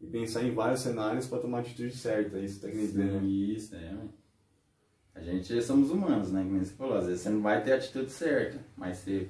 e 0.00 0.06
pensar 0.06 0.42
em 0.42 0.52
vários 0.52 0.80
cenários 0.80 1.26
para 1.26 1.38
tomar 1.38 1.58
a 1.58 1.60
atitude 1.60 1.96
certa. 1.96 2.38
Isso 2.38 2.60
tá 2.60 2.68
querendo 2.68 2.86
dizer, 2.86 3.04
né? 3.04 3.24
Isso, 3.24 3.74
é. 3.76 3.94
A 5.14 5.20
gente 5.22 5.62
somos 5.62 5.90
humanos, 5.90 6.30
né? 6.32 6.42
Como 6.42 6.58
você 6.62 6.72
falou, 6.74 6.98
às 6.98 7.06
vezes 7.06 7.22
você 7.22 7.30
não 7.30 7.40
vai 7.40 7.62
ter 7.62 7.72
a 7.72 7.76
atitude 7.76 8.10
certa, 8.10 8.58
mas 8.76 8.98
você 8.98 9.28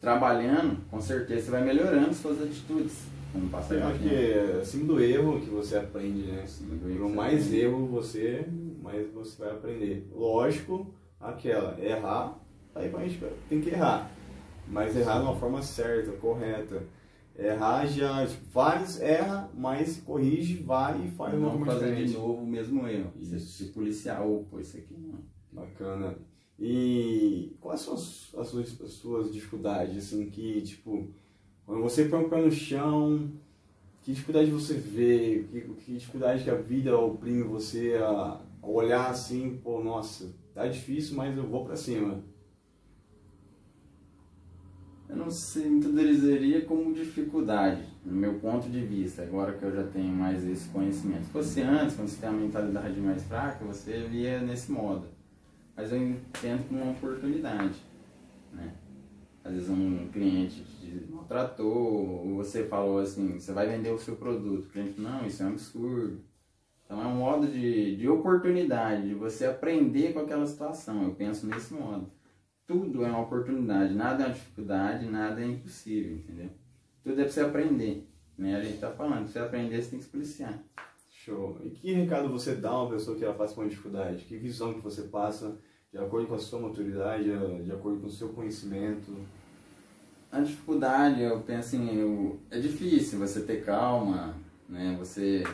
trabalhando, 0.00 0.84
com 0.90 1.00
certeza 1.00 1.44
você 1.44 1.50
vai 1.52 1.64
melhorando 1.64 2.12
suas 2.12 2.42
atitudes. 2.42 3.04
Com 3.32 3.38
o 3.38 3.48
passar 3.48 3.74
Eu 3.76 3.80
do 3.80 3.86
acho 3.88 3.98
que 4.00 4.08
tempo. 4.08 4.22
é 4.22 4.60
acima 4.60 4.84
do 4.84 5.00
erro 5.00 5.40
que 5.40 5.48
você 5.50 5.76
aprende, 5.76 6.22
né? 6.22 6.42
Acima 6.42 6.74
do 6.76 6.90
erro 6.90 7.08
mais 7.14 7.52
erro 7.52 7.86
você, 7.86 8.46
mais 8.82 9.10
você 9.12 9.42
vai 9.42 9.50
aprender. 9.52 10.08
Lógico, 10.12 10.94
aquela, 11.18 11.78
errar, 11.80 12.38
aí 12.74 12.92
a 12.94 13.08
gente 13.08 13.18
tem 13.48 13.60
que 13.60 13.70
errar. 13.70 14.10
Mas 14.68 14.96
errar 14.96 15.18
de 15.18 15.24
uma 15.24 15.36
forma 15.36 15.62
certa, 15.62 16.12
correta. 16.12 16.82
Errar 17.38 17.86
já, 17.86 18.26
tipo, 18.26 18.44
vários 18.52 19.00
erra, 19.00 19.50
mas 19.54 19.96
corrige, 20.02 20.62
vai 20.62 21.06
e 21.06 21.10
faz 21.12 21.32
uma 21.34 21.54
não 21.54 21.64
fazer 21.64 21.86
diferente. 21.86 22.08
de 22.12 22.18
novo 22.18 22.42
o 22.42 22.46
mesmo 22.46 22.86
erro. 22.86 23.10
Isso. 23.18 23.38
se 23.38 23.64
policiar, 23.72 24.22
ou 24.22 24.44
pô, 24.44 24.60
isso 24.60 24.76
aqui 24.76 24.94
não. 24.94 25.20
Bacana. 25.50 26.16
E 26.58 27.56
quais 27.60 27.80
são 27.80 27.94
as, 27.94 28.34
as 28.36 28.48
suas, 28.48 28.80
as 28.82 28.92
suas 28.92 29.32
dificuldades, 29.32 29.96
assim, 29.96 30.28
que, 30.28 30.60
tipo, 30.60 31.10
quando 31.66 31.82
você 31.82 32.04
põe 32.06 32.24
o 32.24 32.28
pé 32.28 32.40
no 32.40 32.50
chão, 32.50 33.30
que 34.02 34.12
dificuldade 34.12 34.50
você 34.50 34.74
vê, 34.74 35.44
que, 35.50 35.60
que 35.60 35.92
dificuldade 35.94 36.44
que 36.44 36.50
a 36.50 36.56
vida 36.56 36.96
oprime 36.96 37.42
você 37.42 37.94
a, 38.02 38.40
a 38.62 38.66
olhar 38.66 39.10
assim, 39.10 39.60
pô, 39.62 39.82
nossa, 39.82 40.34
tá 40.54 40.66
difícil, 40.66 41.16
mas 41.16 41.36
eu 41.36 41.46
vou 41.46 41.64
pra 41.64 41.76
cima. 41.76 42.22
Eu 45.08 45.16
não 45.16 45.30
sei, 45.30 45.66
introduziria 45.68 46.64
como 46.64 46.94
dificuldade, 46.94 47.84
no 48.04 48.14
meu 48.14 48.40
ponto 48.40 48.68
de 48.68 48.80
vista, 48.80 49.22
agora 49.22 49.52
que 49.52 49.62
eu 49.62 49.70
já 49.70 49.84
tenho 49.84 50.12
mais 50.12 50.42
esse 50.44 50.68
conhecimento. 50.70 51.26
Se 51.26 51.30
fosse 51.30 51.60
antes, 51.60 51.94
quando 51.94 52.08
você 52.08 52.20
tem 52.20 52.30
a 52.30 52.32
mentalidade 52.32 52.98
mais 52.98 53.22
fraca, 53.24 53.64
você 53.64 54.06
via 54.08 54.40
nesse 54.40 54.72
modo. 54.72 55.06
Mas 55.76 55.92
eu 55.92 55.98
entendo 56.02 56.66
como 56.66 56.82
uma 56.82 56.92
oportunidade, 56.92 57.78
né? 58.52 58.72
Às 59.44 59.52
vezes 59.52 59.70
um 59.70 60.08
cliente 60.08 60.62
te 60.62 61.06
maltratou, 61.10 62.26
ou 62.26 62.36
você 62.36 62.64
falou 62.64 62.98
assim, 63.00 63.40
você 63.40 63.52
vai 63.52 63.66
vender 63.66 63.90
o 63.90 63.98
seu 63.98 64.16
produto. 64.16 64.66
O 64.66 64.68
cliente, 64.68 65.00
não, 65.00 65.26
isso 65.26 65.42
é 65.42 65.46
um 65.46 65.50
absurdo. 65.50 66.20
Então 66.84 67.02
é 67.02 67.06
um 67.06 67.16
modo 67.16 67.46
de, 67.46 67.96
de 67.96 68.08
oportunidade, 68.08 69.08
de 69.08 69.14
você 69.14 69.46
aprender 69.46 70.12
com 70.12 70.20
aquela 70.20 70.46
situação. 70.46 71.02
Eu 71.02 71.14
penso 71.14 71.46
nesse 71.46 71.74
modo 71.74 72.10
tudo 72.66 73.04
é 73.04 73.08
uma 73.08 73.20
oportunidade, 73.22 73.94
nada 73.94 74.24
é 74.24 74.26
uma 74.26 74.34
dificuldade, 74.34 75.06
nada 75.06 75.40
é 75.42 75.46
impossível, 75.46 76.16
entendeu? 76.16 76.50
Tudo 77.02 77.20
é 77.20 77.24
pra 77.24 77.32
você 77.32 77.40
aprender, 77.40 78.08
né? 78.38 78.56
A 78.56 78.62
gente 78.62 78.78
tá 78.78 78.90
falando, 78.90 79.24
pra 79.24 79.32
você 79.32 79.38
aprender 79.38 79.82
você 79.82 79.90
tem 79.90 79.98
que 79.98 80.04
se 80.04 80.10
policiar. 80.10 80.62
Show. 81.10 81.60
E 81.64 81.70
que 81.70 81.92
recado 81.92 82.28
você 82.28 82.54
dá 82.54 82.70
a 82.70 82.82
uma 82.82 82.90
pessoa 82.90 83.16
que 83.16 83.24
ela 83.24 83.34
passa 83.34 83.60
uma 83.60 83.68
dificuldade? 83.68 84.24
Que 84.24 84.36
visão 84.36 84.74
que 84.74 84.80
você 84.80 85.02
passa 85.02 85.56
de 85.92 85.98
acordo 85.98 86.26
com 86.26 86.34
a 86.34 86.38
sua 86.38 86.58
maturidade, 86.58 87.24
de 87.64 87.70
acordo 87.70 88.00
com 88.00 88.06
o 88.06 88.10
seu 88.10 88.30
conhecimento? 88.30 89.14
A 90.30 90.40
dificuldade, 90.40 91.20
eu 91.20 91.42
penso 91.42 91.76
assim, 91.76 91.94
eu- 91.94 92.40
é 92.50 92.58
difícil 92.58 93.18
você 93.18 93.42
ter 93.42 93.62
calma, 93.62 94.34
né? 94.66 94.96
Você 94.98 95.44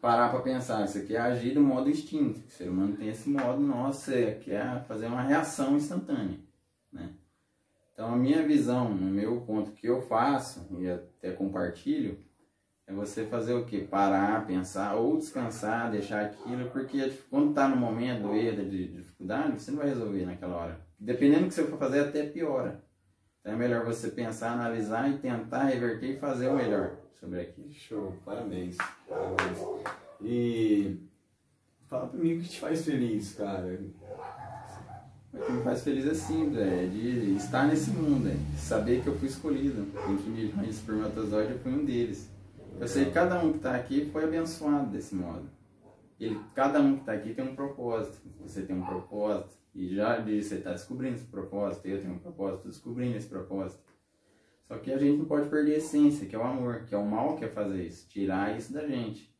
parar 0.00 0.30
pra 0.30 0.40
pensar, 0.40 0.86
você 0.86 1.04
quer 1.04 1.20
agir 1.20 1.52
do 1.52 1.60
modo 1.60 1.90
instinto, 1.90 2.40
o 2.46 2.50
ser 2.50 2.70
humano 2.70 2.96
tem 2.96 3.10
esse 3.10 3.28
modo 3.28 3.60
nosso, 3.60 4.06
você 4.06 4.40
quer 4.42 4.84
fazer 4.86 5.06
uma 5.06 5.20
reação 5.20 5.76
instantânea, 5.76 6.38
né? 6.90 7.10
Então 7.92 8.14
a 8.14 8.16
minha 8.16 8.46
visão, 8.46 8.94
no 8.94 9.10
meu 9.10 9.42
ponto 9.42 9.72
que 9.72 9.86
eu 9.86 10.00
faço, 10.00 10.66
e 10.78 10.88
até 10.88 11.32
compartilho, 11.32 12.18
é 12.88 12.92
você 12.94 13.26
fazer 13.26 13.52
o 13.52 13.66
quê? 13.66 13.86
Parar, 13.88 14.46
pensar, 14.46 14.94
ou 14.94 15.18
descansar, 15.18 15.90
deixar 15.90 16.24
aquilo, 16.24 16.70
porque 16.70 17.12
quando 17.28 17.52
tá 17.52 17.68
no 17.68 17.76
momento 17.76 18.22
do 18.22 18.34
erro, 18.34 18.64
de 18.64 18.88
dificuldade, 18.88 19.60
você 19.60 19.70
não 19.70 19.78
vai 19.78 19.88
resolver 19.88 20.24
naquela 20.24 20.56
hora. 20.56 20.80
Dependendo 20.98 21.42
do 21.42 21.48
que 21.48 21.54
você 21.54 21.64
for 21.64 21.78
fazer, 21.78 22.00
até 22.00 22.24
piora. 22.24 22.82
Então 23.40 23.52
é 23.52 23.56
melhor 23.56 23.84
você 23.84 24.08
pensar, 24.08 24.52
analisar 24.52 25.10
e 25.10 25.18
tentar 25.18 25.64
reverter 25.64 26.14
e 26.14 26.18
fazer 26.18 26.48
o 26.48 26.56
melhor 26.56 26.96
sobre 27.20 27.42
aquilo. 27.42 27.70
Show, 27.70 28.16
parabéns. 28.24 28.78
Parabéns. 29.06 29.58
E 30.22 30.98
fala 31.88 32.06
pra 32.06 32.18
mim 32.18 32.38
o 32.38 32.40
que 32.40 32.48
te 32.48 32.58
faz 32.58 32.86
feliz, 32.86 33.34
cara. 33.34 33.80
O 35.34 35.38
que 35.38 35.52
me 35.52 35.62
faz 35.62 35.82
feliz 35.82 36.06
é 36.06 36.14
simples, 36.14 36.58
é 36.58 36.86
de 36.86 37.34
estar 37.36 37.66
nesse 37.66 37.90
mundo, 37.90 38.28
é 38.28 38.58
saber 38.58 39.02
que 39.02 39.08
eu 39.08 39.16
fui 39.18 39.28
escolhido. 39.28 39.86
Entre 40.08 40.30
milhões 40.30 40.64
de 40.64 40.70
espermatozoides, 40.70 41.52
eu 41.52 41.58
fui 41.58 41.72
um 41.72 41.84
deles. 41.84 42.37
Eu 42.80 42.86
sei 42.86 43.06
que 43.06 43.10
cada 43.10 43.38
um 43.40 43.50
que 43.50 43.56
está 43.58 43.74
aqui 43.74 44.06
foi 44.06 44.24
abençoado 44.24 44.90
desse 44.90 45.14
modo. 45.14 45.50
Ele, 46.18 46.40
cada 46.54 46.80
um 46.80 46.94
que 46.94 47.00
está 47.00 47.12
aqui 47.12 47.34
tem 47.34 47.44
um 47.44 47.54
propósito. 47.54 48.20
Você 48.40 48.62
tem 48.62 48.76
um 48.76 48.84
propósito. 48.84 49.56
E 49.74 49.94
já 49.94 50.18
de 50.18 50.42
você 50.42 50.56
está 50.56 50.72
descobrindo 50.72 51.16
esse 51.16 51.26
propósito, 51.26 51.86
eu 51.86 52.00
tenho 52.00 52.14
um 52.14 52.18
propósito, 52.18 52.68
descobrindo 52.68 53.16
esse 53.16 53.28
propósito. 53.28 53.82
Só 54.66 54.76
que 54.78 54.92
a 54.92 54.98
gente 54.98 55.18
não 55.18 55.24
pode 55.24 55.48
perder 55.48 55.74
a 55.74 55.78
essência, 55.78 56.26
que 56.26 56.36
é 56.36 56.38
o 56.38 56.42
amor, 56.42 56.84
que 56.84 56.94
é 56.94 56.98
o 56.98 57.06
mal 57.06 57.36
que 57.36 57.44
é 57.44 57.48
fazer 57.48 57.84
isso, 57.84 58.08
tirar 58.08 58.56
isso 58.56 58.72
da 58.72 58.86
gente. 58.86 59.32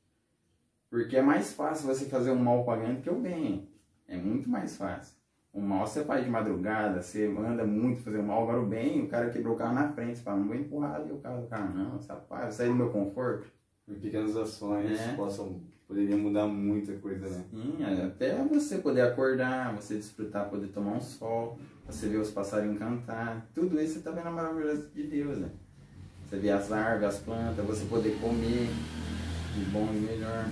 Porque 0.89 1.17
é 1.17 1.23
mais 1.23 1.53
fácil 1.53 1.87
você 1.87 2.07
fazer 2.07 2.31
o 2.31 2.39
mal 2.39 2.65
com 2.65 2.71
alguém 2.71 2.95
do 2.95 3.03
que 3.03 3.11
o 3.11 3.21
bem. 3.21 3.69
É 4.07 4.17
muito 4.17 4.49
mais 4.49 4.77
fácil. 4.77 5.18
O 5.59 5.61
mal 5.61 5.85
você 5.85 6.05
faz 6.05 6.25
de 6.25 6.31
madrugada, 6.31 7.03
você 7.03 7.27
anda 7.27 7.67
muito 7.67 8.01
fazer 8.03 8.19
o 8.19 8.23
mal, 8.23 8.45
agora 8.45 8.61
o 8.61 8.67
bem, 8.67 9.03
o 9.03 9.09
cara 9.09 9.29
quebrou 9.29 9.57
o 9.57 9.59
carro 9.59 9.75
na 9.75 9.89
frente, 9.89 10.19
você 10.19 10.23
fala, 10.23 10.39
não 10.39 10.47
vou 10.47 10.55
empurrar 10.55 10.95
ali 10.95 11.11
o 11.11 11.17
carro 11.17 11.41
do 11.43 11.49
cara, 11.49 11.65
não, 11.65 11.99
rapaz, 12.09 12.43
vai 12.43 12.53
sair 12.53 12.69
do 12.69 12.77
meu 12.77 12.91
conforto. 12.91 13.49
Pequenas 14.01 14.37
ações 14.37 15.01
É. 15.01 15.15
possam, 15.15 15.61
poderiam 15.89 16.17
mudar 16.17 16.47
muita 16.47 16.93
coisa, 16.99 17.29
né? 17.29 17.45
Sim, 17.51 17.79
até 18.07 18.37
você 18.45 18.79
poder 18.79 19.01
acordar, 19.01 19.75
você 19.75 19.97
desfrutar, 19.97 20.49
poder 20.49 20.69
tomar 20.69 20.93
um 20.93 21.01
sol, 21.01 21.59
você 21.85 22.09
ver 22.09 22.19
os 22.19 22.31
passarinhos 22.31 22.79
cantar, 22.79 23.45
tudo 23.53 23.81
isso 23.81 23.95
você 23.95 24.01
tá 24.01 24.13
vendo 24.13 24.29
a 24.29 24.31
maravilhosa 24.31 24.89
de 24.95 25.03
Deus, 25.03 25.39
né? 25.39 25.49
Você 26.29 26.37
vê 26.39 26.51
as 26.51 26.71
árvores, 26.71 27.17
as 27.17 27.21
plantas, 27.21 27.67
você 27.67 27.85
poder 27.87 28.17
comer 28.21 28.69
de 29.57 29.65
bom 29.73 29.89
e 29.93 29.99
melhor. 29.99 30.45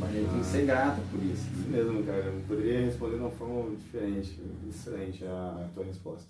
Mas 0.00 0.08
a 0.08 0.12
gente 0.12 0.30
tem 0.30 0.40
que 0.40 0.46
ser 0.46 0.64
grato 0.64 1.02
por 1.10 1.22
isso. 1.22 1.46
Isso 1.52 1.68
mesmo, 1.68 2.02
cara. 2.04 2.24
Eu 2.24 2.40
poderia 2.48 2.86
responder 2.86 3.16
de 3.16 3.20
uma 3.20 3.30
forma 3.30 3.76
diferente. 3.76 4.40
Excelente 4.66 5.24
a, 5.26 5.68
tua 5.74 5.84
resposta. 5.84 6.26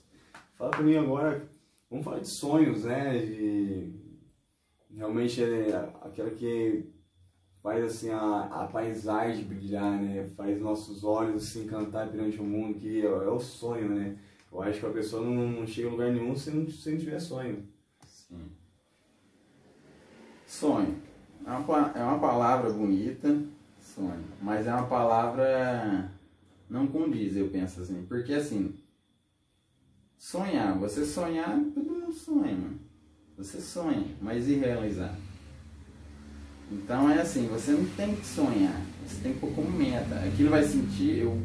Fala 0.58 0.72
pra 0.72 0.82
mim 0.82 0.96
agora, 0.96 1.48
vamos 1.88 2.04
falar 2.04 2.18
de 2.18 2.28
sonhos, 2.28 2.84
né? 2.84 3.16
De 3.18 3.94
realmente 4.94 5.42
é 5.42 5.88
aquela 6.02 6.30
que 6.30 6.84
faz 7.62 7.84
assim 7.84 8.10
a, 8.10 8.42
a 8.50 8.66
paisagem 8.66 9.44
brilhar, 9.44 10.00
né? 10.00 10.28
Faz 10.36 10.60
nossos 10.60 11.04
olhos 11.04 11.44
assim 11.44 11.66
cantar 11.66 12.08
perante 12.08 12.40
o 12.40 12.44
mundo, 12.44 12.78
que 12.78 13.00
é, 13.00 13.06
é 13.06 13.30
o 13.30 13.38
sonho, 13.38 13.88
né? 13.88 14.18
Eu 14.52 14.60
acho 14.62 14.80
que 14.80 14.86
a 14.86 14.90
pessoa 14.90 15.24
não, 15.24 15.48
não 15.48 15.66
chega 15.66 15.86
a 15.86 15.92
lugar 15.92 16.10
nenhum 16.10 16.34
se 16.34 16.50
não, 16.50 16.68
se 16.68 16.90
não 16.90 16.98
tiver 16.98 17.20
sonho. 17.20 17.64
Sim. 18.04 18.50
Sonho. 20.44 21.00
É 21.46 21.50
uma, 21.52 21.92
é 21.94 22.02
uma 22.02 22.18
palavra 22.18 22.70
bonita, 22.70 23.28
Mas 24.42 24.66
é 24.66 24.72
uma 24.72 24.86
palavra 24.86 26.10
não 26.68 26.86
condiz, 26.86 27.36
eu 27.36 27.48
penso 27.48 27.82
assim. 27.82 28.04
Porque 28.08 28.32
assim, 28.32 28.74
sonhar, 30.16 30.78
você 30.78 31.04
sonhar, 31.04 31.58
todo 31.74 31.90
mundo 31.90 32.12
sonha, 32.12 32.52
mano. 32.52 32.80
Você 33.36 33.60
sonha, 33.60 34.06
mas 34.20 34.48
e 34.48 34.54
realizar? 34.54 35.16
Então 36.70 37.10
é 37.10 37.20
assim, 37.20 37.48
você 37.48 37.72
não 37.72 37.84
tem 37.96 38.14
que 38.14 38.24
sonhar, 38.24 38.80
você 39.04 39.22
tem 39.22 39.32
que 39.32 39.40
pôr 39.40 39.52
como 39.54 39.70
meta. 39.70 40.14
Aquilo 40.26 40.50
vai 40.50 40.62
sentir, 40.62 41.18
eu 41.18 41.36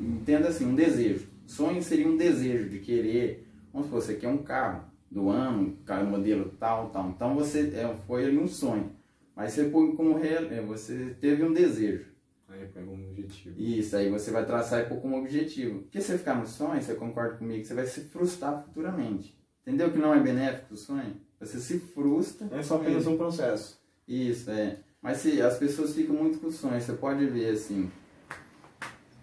entendo 0.00 0.46
assim, 0.46 0.64
um 0.64 0.74
desejo. 0.74 1.26
Sonho 1.46 1.82
seria 1.82 2.08
um 2.08 2.16
desejo 2.16 2.70
de 2.70 2.78
querer, 2.78 3.46
vamos 3.72 3.88
supor, 3.88 4.00
você 4.00 4.14
quer 4.14 4.28
um 4.28 4.38
carro 4.38 4.84
do 5.10 5.28
ano, 5.28 5.76
carro 5.84 6.06
modelo 6.06 6.50
tal, 6.58 6.88
tal. 6.88 7.10
Então 7.10 7.34
você 7.34 7.72
é, 7.74 7.94
foi 8.06 8.24
ali 8.24 8.38
um 8.38 8.48
sonho. 8.48 8.90
Mas 9.34 9.52
você 9.52 9.64
põe 9.64 9.94
como 9.96 10.16
real, 10.16 10.44
é, 10.44 10.60
você 10.60 11.16
teve 11.20 11.42
um 11.42 11.52
desejo. 11.52 12.06
Aí 12.48 12.68
pega 12.68 12.88
um 12.88 13.10
objetivo. 13.10 13.60
Isso, 13.60 13.96
aí 13.96 14.08
você 14.08 14.30
vai 14.30 14.46
traçar 14.46 14.82
e 14.82 14.88
pôr 14.88 15.00
como 15.00 15.18
objetivo. 15.18 15.80
Porque 15.80 16.00
se 16.00 16.08
você 16.08 16.18
ficar 16.18 16.36
no 16.36 16.46
sonho, 16.46 16.80
você 16.80 16.94
concorda 16.94 17.36
comigo, 17.36 17.64
você 17.64 17.74
vai 17.74 17.86
se 17.86 18.02
frustrar 18.02 18.62
futuramente. 18.62 19.36
Entendeu 19.62 19.90
que 19.90 19.98
não 19.98 20.14
é 20.14 20.20
benéfico 20.20 20.74
o 20.74 20.76
sonho? 20.76 21.16
Você 21.40 21.58
se 21.58 21.78
frustra. 21.78 22.48
É 22.52 22.62
só 22.62 22.76
apenas 22.76 23.06
um 23.06 23.16
processo. 23.16 23.80
Isso, 24.06 24.50
é. 24.50 24.78
Mas 25.02 25.18
se 25.18 25.40
as 25.42 25.58
pessoas 25.58 25.94
ficam 25.94 26.14
muito 26.14 26.38
com 26.38 26.50
sonhos, 26.50 26.84
você 26.84 26.92
pode 26.92 27.26
ver 27.26 27.50
assim. 27.50 27.90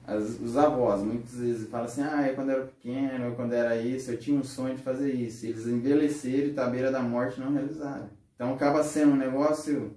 As, 0.05 0.39
os 0.39 0.57
avós 0.57 1.01
muitas 1.01 1.35
vezes 1.35 1.69
falam 1.69 1.85
assim, 1.85 2.01
ah, 2.01 2.31
quando 2.35 2.49
eu 2.49 2.57
era 2.57 2.65
pequeno, 2.65 3.29
ou 3.29 3.35
quando 3.35 3.53
era 3.53 3.77
isso, 3.77 4.11
eu 4.11 4.17
tinha 4.17 4.37
um 4.37 4.43
sonho 4.43 4.75
de 4.75 4.81
fazer 4.81 5.13
isso. 5.13 5.45
Eles 5.45 5.65
envelheceram 5.67 6.47
e 6.49 6.53
tá 6.53 6.65
à 6.65 6.69
beira 6.69 6.91
da 6.91 7.01
morte 7.01 7.39
não 7.39 7.53
realizaram. 7.53 8.09
Então 8.35 8.53
acaba 8.53 8.83
sendo 8.83 9.13
um 9.13 9.17
negócio 9.17 9.95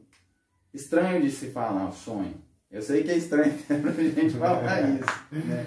estranho 0.75 1.23
de 1.23 1.31
se 1.31 1.51
falar, 1.51 1.89
o 1.89 1.93
sonho. 1.93 2.35
Eu 2.71 2.83
sei 2.83 3.05
que 3.05 3.11
é 3.11 3.17
estranho 3.17 3.55
pra 3.67 3.93
gente 3.93 4.31
falar 4.37 4.83
isso, 4.83 5.07
né? 5.33 5.67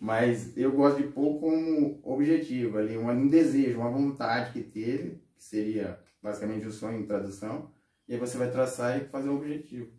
Mas 0.00 0.56
eu 0.56 0.72
gosto 0.72 1.02
de 1.02 1.08
pôr 1.08 1.38
como 1.38 2.00
objetivo 2.02 2.78
ali, 2.78 2.96
um 2.96 3.28
desejo, 3.28 3.78
uma 3.78 3.90
vontade 3.90 4.52
que 4.52 4.62
teve, 4.62 5.20
que 5.36 5.44
seria 5.44 5.98
basicamente 6.22 6.66
o 6.66 6.72
sonho 6.72 6.98
em 6.98 7.06
tradução, 7.06 7.70
e 8.08 8.14
aí 8.14 8.20
você 8.20 8.38
vai 8.38 8.50
traçar 8.50 8.96
e 8.98 9.04
fazer 9.06 9.28
o 9.28 9.36
objetivo. 9.36 9.90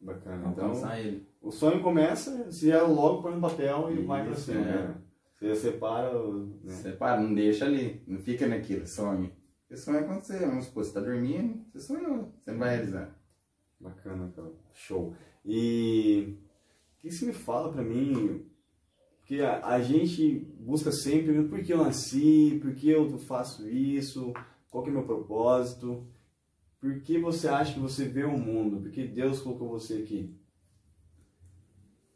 Bacana. 0.00 0.50
Então, 0.52 0.66
Alcançar 0.66 1.00
ele. 1.00 1.26
o 1.40 1.50
sonho 1.50 1.82
começa, 1.82 2.50
se 2.50 2.70
é 2.70 2.80
logo 2.80 3.22
põe 3.22 3.34
no 3.34 3.40
papel 3.40 3.90
e 3.90 4.04
vai 4.04 4.24
pra 4.24 4.34
cima. 4.34 4.60
é. 4.60 4.64
né? 4.64 4.94
Você 5.32 5.54
separa, 5.56 6.12
né? 6.62 6.72
Separa, 6.72 7.20
não 7.20 7.34
deixa 7.34 7.64
ali, 7.64 8.02
não 8.06 8.18
fica 8.18 8.46
naquilo, 8.46 8.86
sonho. 8.86 9.32
Porque 9.62 9.76
sonho 9.80 9.98
é 9.98 10.02
quando 10.02 10.22
você, 10.22 10.38
vamos 10.38 10.66
supor, 10.66 10.84
você 10.84 10.92
tá 10.92 11.00
dormindo, 11.00 11.64
você 11.72 11.80
sonhou, 11.80 12.32
você 12.42 12.52
não 12.52 12.58
vai 12.58 12.76
realizar. 12.76 13.14
Bacana, 13.84 14.32
cara. 14.34 14.50
Show. 14.72 15.14
E 15.44 16.38
o 16.96 17.00
que 17.02 17.10
você 17.10 17.26
me 17.26 17.34
fala 17.34 17.70
pra 17.70 17.82
mim? 17.82 18.46
Porque 19.18 19.42
a, 19.42 19.66
a 19.66 19.80
gente 19.82 20.38
busca 20.58 20.90
sempre 20.90 21.44
por 21.44 21.62
que 21.62 21.72
eu 21.72 21.84
nasci, 21.84 22.58
por 22.62 22.74
que 22.74 22.88
eu 22.88 23.18
faço 23.18 23.68
isso, 23.68 24.32
qual 24.70 24.82
que 24.82 24.88
é 24.88 24.92
o 24.92 24.96
meu 24.96 25.04
propósito, 25.04 26.06
por 26.80 26.98
que 27.00 27.18
você 27.18 27.46
acha 27.46 27.74
que 27.74 27.80
você 27.80 28.06
vê 28.06 28.24
o 28.24 28.38
mundo, 28.38 28.80
por 28.80 28.90
que 28.90 29.06
Deus 29.06 29.40
colocou 29.40 29.68
você 29.68 29.98
aqui? 29.98 30.34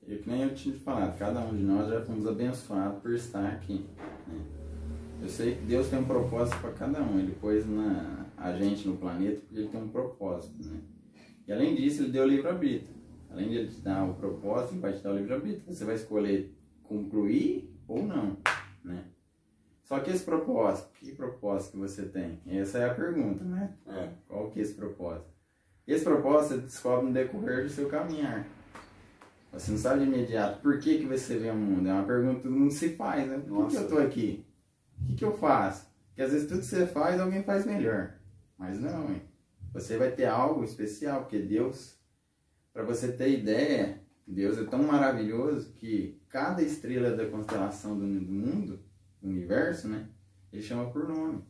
Eu 0.06 0.18
que 0.20 0.30
nem 0.30 0.42
eu 0.42 0.54
tinha 0.54 0.74
te 0.74 0.80
falado, 0.80 1.18
cada 1.18 1.40
um 1.40 1.54
de 1.54 1.62
nós 1.62 1.88
já 1.90 2.02
fomos 2.02 2.26
abençoados 2.26 3.02
por 3.02 3.14
estar 3.14 3.46
aqui. 3.46 3.84
né? 4.26 4.44
Eu 5.20 5.28
sei 5.28 5.56
que 5.56 5.64
Deus 5.64 5.88
tem 5.88 5.98
um 5.98 6.04
propósito 6.04 6.58
para 6.60 6.72
cada 6.72 7.02
um, 7.02 7.18
Ele 7.18 7.34
pôs 7.34 7.66
na, 7.66 8.26
a 8.36 8.52
gente 8.52 8.88
no 8.88 8.96
planeta 8.96 9.40
porque 9.40 9.56
Ele 9.56 9.68
tem 9.68 9.82
um 9.82 9.88
propósito. 9.88 10.54
Né? 10.66 10.80
E 11.48 11.52
além 11.52 11.74
disso, 11.74 12.02
Ele 12.02 12.12
deu 12.12 12.24
o 12.24 12.28
livre-arbítrio. 12.28 12.94
Além 13.30 13.48
de 13.48 13.56
Ele 13.56 13.68
te 13.68 13.80
dar 13.80 14.04
o 14.04 14.14
propósito, 14.14 14.74
Ele 14.74 14.80
vai 14.80 14.92
te 14.92 15.02
dar 15.02 15.12
o 15.12 15.16
livre-arbítrio. 15.16 15.64
Você 15.66 15.84
vai 15.84 15.94
escolher 15.94 16.54
concluir 16.82 17.74
ou 17.88 18.02
não. 18.02 18.36
Né? 18.84 19.04
Só 19.82 19.98
que 20.00 20.10
esse 20.10 20.22
propósito, 20.22 20.90
que 21.00 21.12
propósito 21.12 21.72
que 21.72 21.78
você 21.78 22.04
tem? 22.04 22.42
Essa 22.46 22.78
é 22.78 22.90
a 22.90 22.94
pergunta, 22.94 23.42
né? 23.42 23.74
É. 23.86 24.10
Qual 24.28 24.50
que 24.50 24.60
é 24.60 24.62
esse 24.62 24.74
propósito? 24.74 25.30
Esse 25.86 26.04
propósito 26.04 26.56
você 26.56 26.60
descobre 26.60 27.06
no 27.06 27.12
decorrer 27.14 27.64
do 27.64 27.70
seu 27.70 27.88
caminhar. 27.88 28.46
Você 29.50 29.70
não 29.70 29.78
sabe 29.78 30.00
de 30.00 30.06
imediato 30.06 30.60
por 30.60 30.78
que, 30.78 30.98
que 30.98 31.06
você 31.06 31.38
vê 31.38 31.50
o 31.50 31.54
mundo. 31.54 31.88
É 31.88 31.92
uma 31.94 32.04
pergunta 32.04 32.36
que 32.36 32.42
todo 32.42 32.52
mundo 32.54 32.70
se 32.70 32.90
faz, 32.90 33.26
né? 33.26 33.38
Por 33.38 33.44
que, 33.44 33.50
Nossa. 33.50 33.78
que 33.78 33.82
eu 33.84 33.88
tô 33.88 33.98
aqui? 33.98 34.46
O 35.00 35.06
que, 35.06 35.14
que 35.14 35.24
eu 35.24 35.32
faço? 35.38 35.88
Porque 36.08 36.20
às 36.20 36.32
vezes 36.32 36.46
tudo 36.46 36.60
que 36.60 36.66
você 36.66 36.86
faz, 36.86 37.18
alguém 37.18 37.42
faz 37.42 37.64
melhor. 37.64 38.12
Mas 38.58 38.78
não, 38.78 39.08
hein? 39.10 39.22
Você 39.72 39.96
vai 39.96 40.10
ter 40.10 40.26
algo 40.26 40.64
especial, 40.64 41.22
porque 41.22 41.38
Deus, 41.38 41.98
para 42.72 42.84
você 42.84 43.12
ter 43.12 43.38
ideia, 43.38 44.02
Deus 44.26 44.58
é 44.58 44.64
tão 44.64 44.82
maravilhoso 44.82 45.72
que 45.74 46.20
cada 46.28 46.62
estrela 46.62 47.16
da 47.16 47.28
constelação 47.28 47.98
do 47.98 48.06
do 48.06 48.32
mundo, 48.32 48.80
do 49.20 49.28
universo, 49.28 49.88
né? 49.88 50.08
Ele 50.52 50.62
chama 50.62 50.90
por 50.90 51.08
nome. 51.08 51.42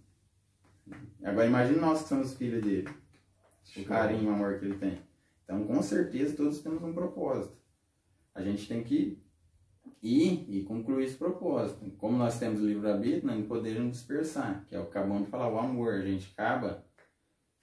Agora 1.23 1.47
imagine 1.47 1.79
nós 1.79 2.03
que 2.03 2.09
somos 2.09 2.35
filhos 2.35 2.63
dele. 2.63 2.89
O 3.77 3.85
carinho 3.85 4.25
e 4.25 4.27
o 4.27 4.33
amor 4.33 4.59
que 4.59 4.65
ele 4.65 4.79
tem. 4.79 4.99
Então, 5.45 5.65
com 5.67 5.83
certeza, 5.83 6.37
todos 6.37 6.61
temos 6.61 6.83
um 6.83 6.93
propósito. 6.93 7.57
A 8.35 8.43
gente 8.43 8.67
tem 8.67 8.83
que 8.83 9.23
ir 10.03 10.47
e 10.49 10.63
concluir 10.63 11.05
esse 11.05 11.17
propósito. 11.17 11.91
Como 11.99 12.17
nós 12.17 12.39
temos 12.39 12.61
o 12.61 12.67
livre-arbítrio, 12.67 13.27
nós 13.27 13.39
não 13.39 13.47
podemos 13.47 13.93
dispersar, 13.93 14.65
que 14.67 14.75
é 14.75 14.81
o 14.81 14.85
que 14.85 14.91
acabamos 14.91 15.25
de 15.25 15.31
falar, 15.31 15.49
o 15.53 15.59
amor. 15.59 15.95
A 15.95 16.03
gente 16.03 16.33
acaba 16.33 16.85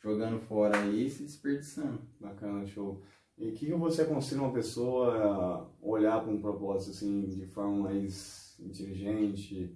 jogando 0.06 0.39
fora 0.39 0.78
aí 0.78 1.08
e 1.08 1.10
se 1.10 1.24
desperdiçando. 1.24 2.00
Bacana, 2.22 2.68
show. 2.68 3.02
E 3.36 3.50
o 3.50 3.54
que, 3.54 3.74
você 3.74 4.04
aconselha 4.04 4.44
uma 4.44 4.54
pessoa 4.54 5.18
a 5.18 5.65
olhar 5.82 6.22
para 6.22 6.32
um 6.32 6.39
propósito 6.39 6.91
assim 6.91 7.26
de 7.26 7.48
forma 7.48 7.89
mais 7.89 8.56
inteligente, 8.60 9.76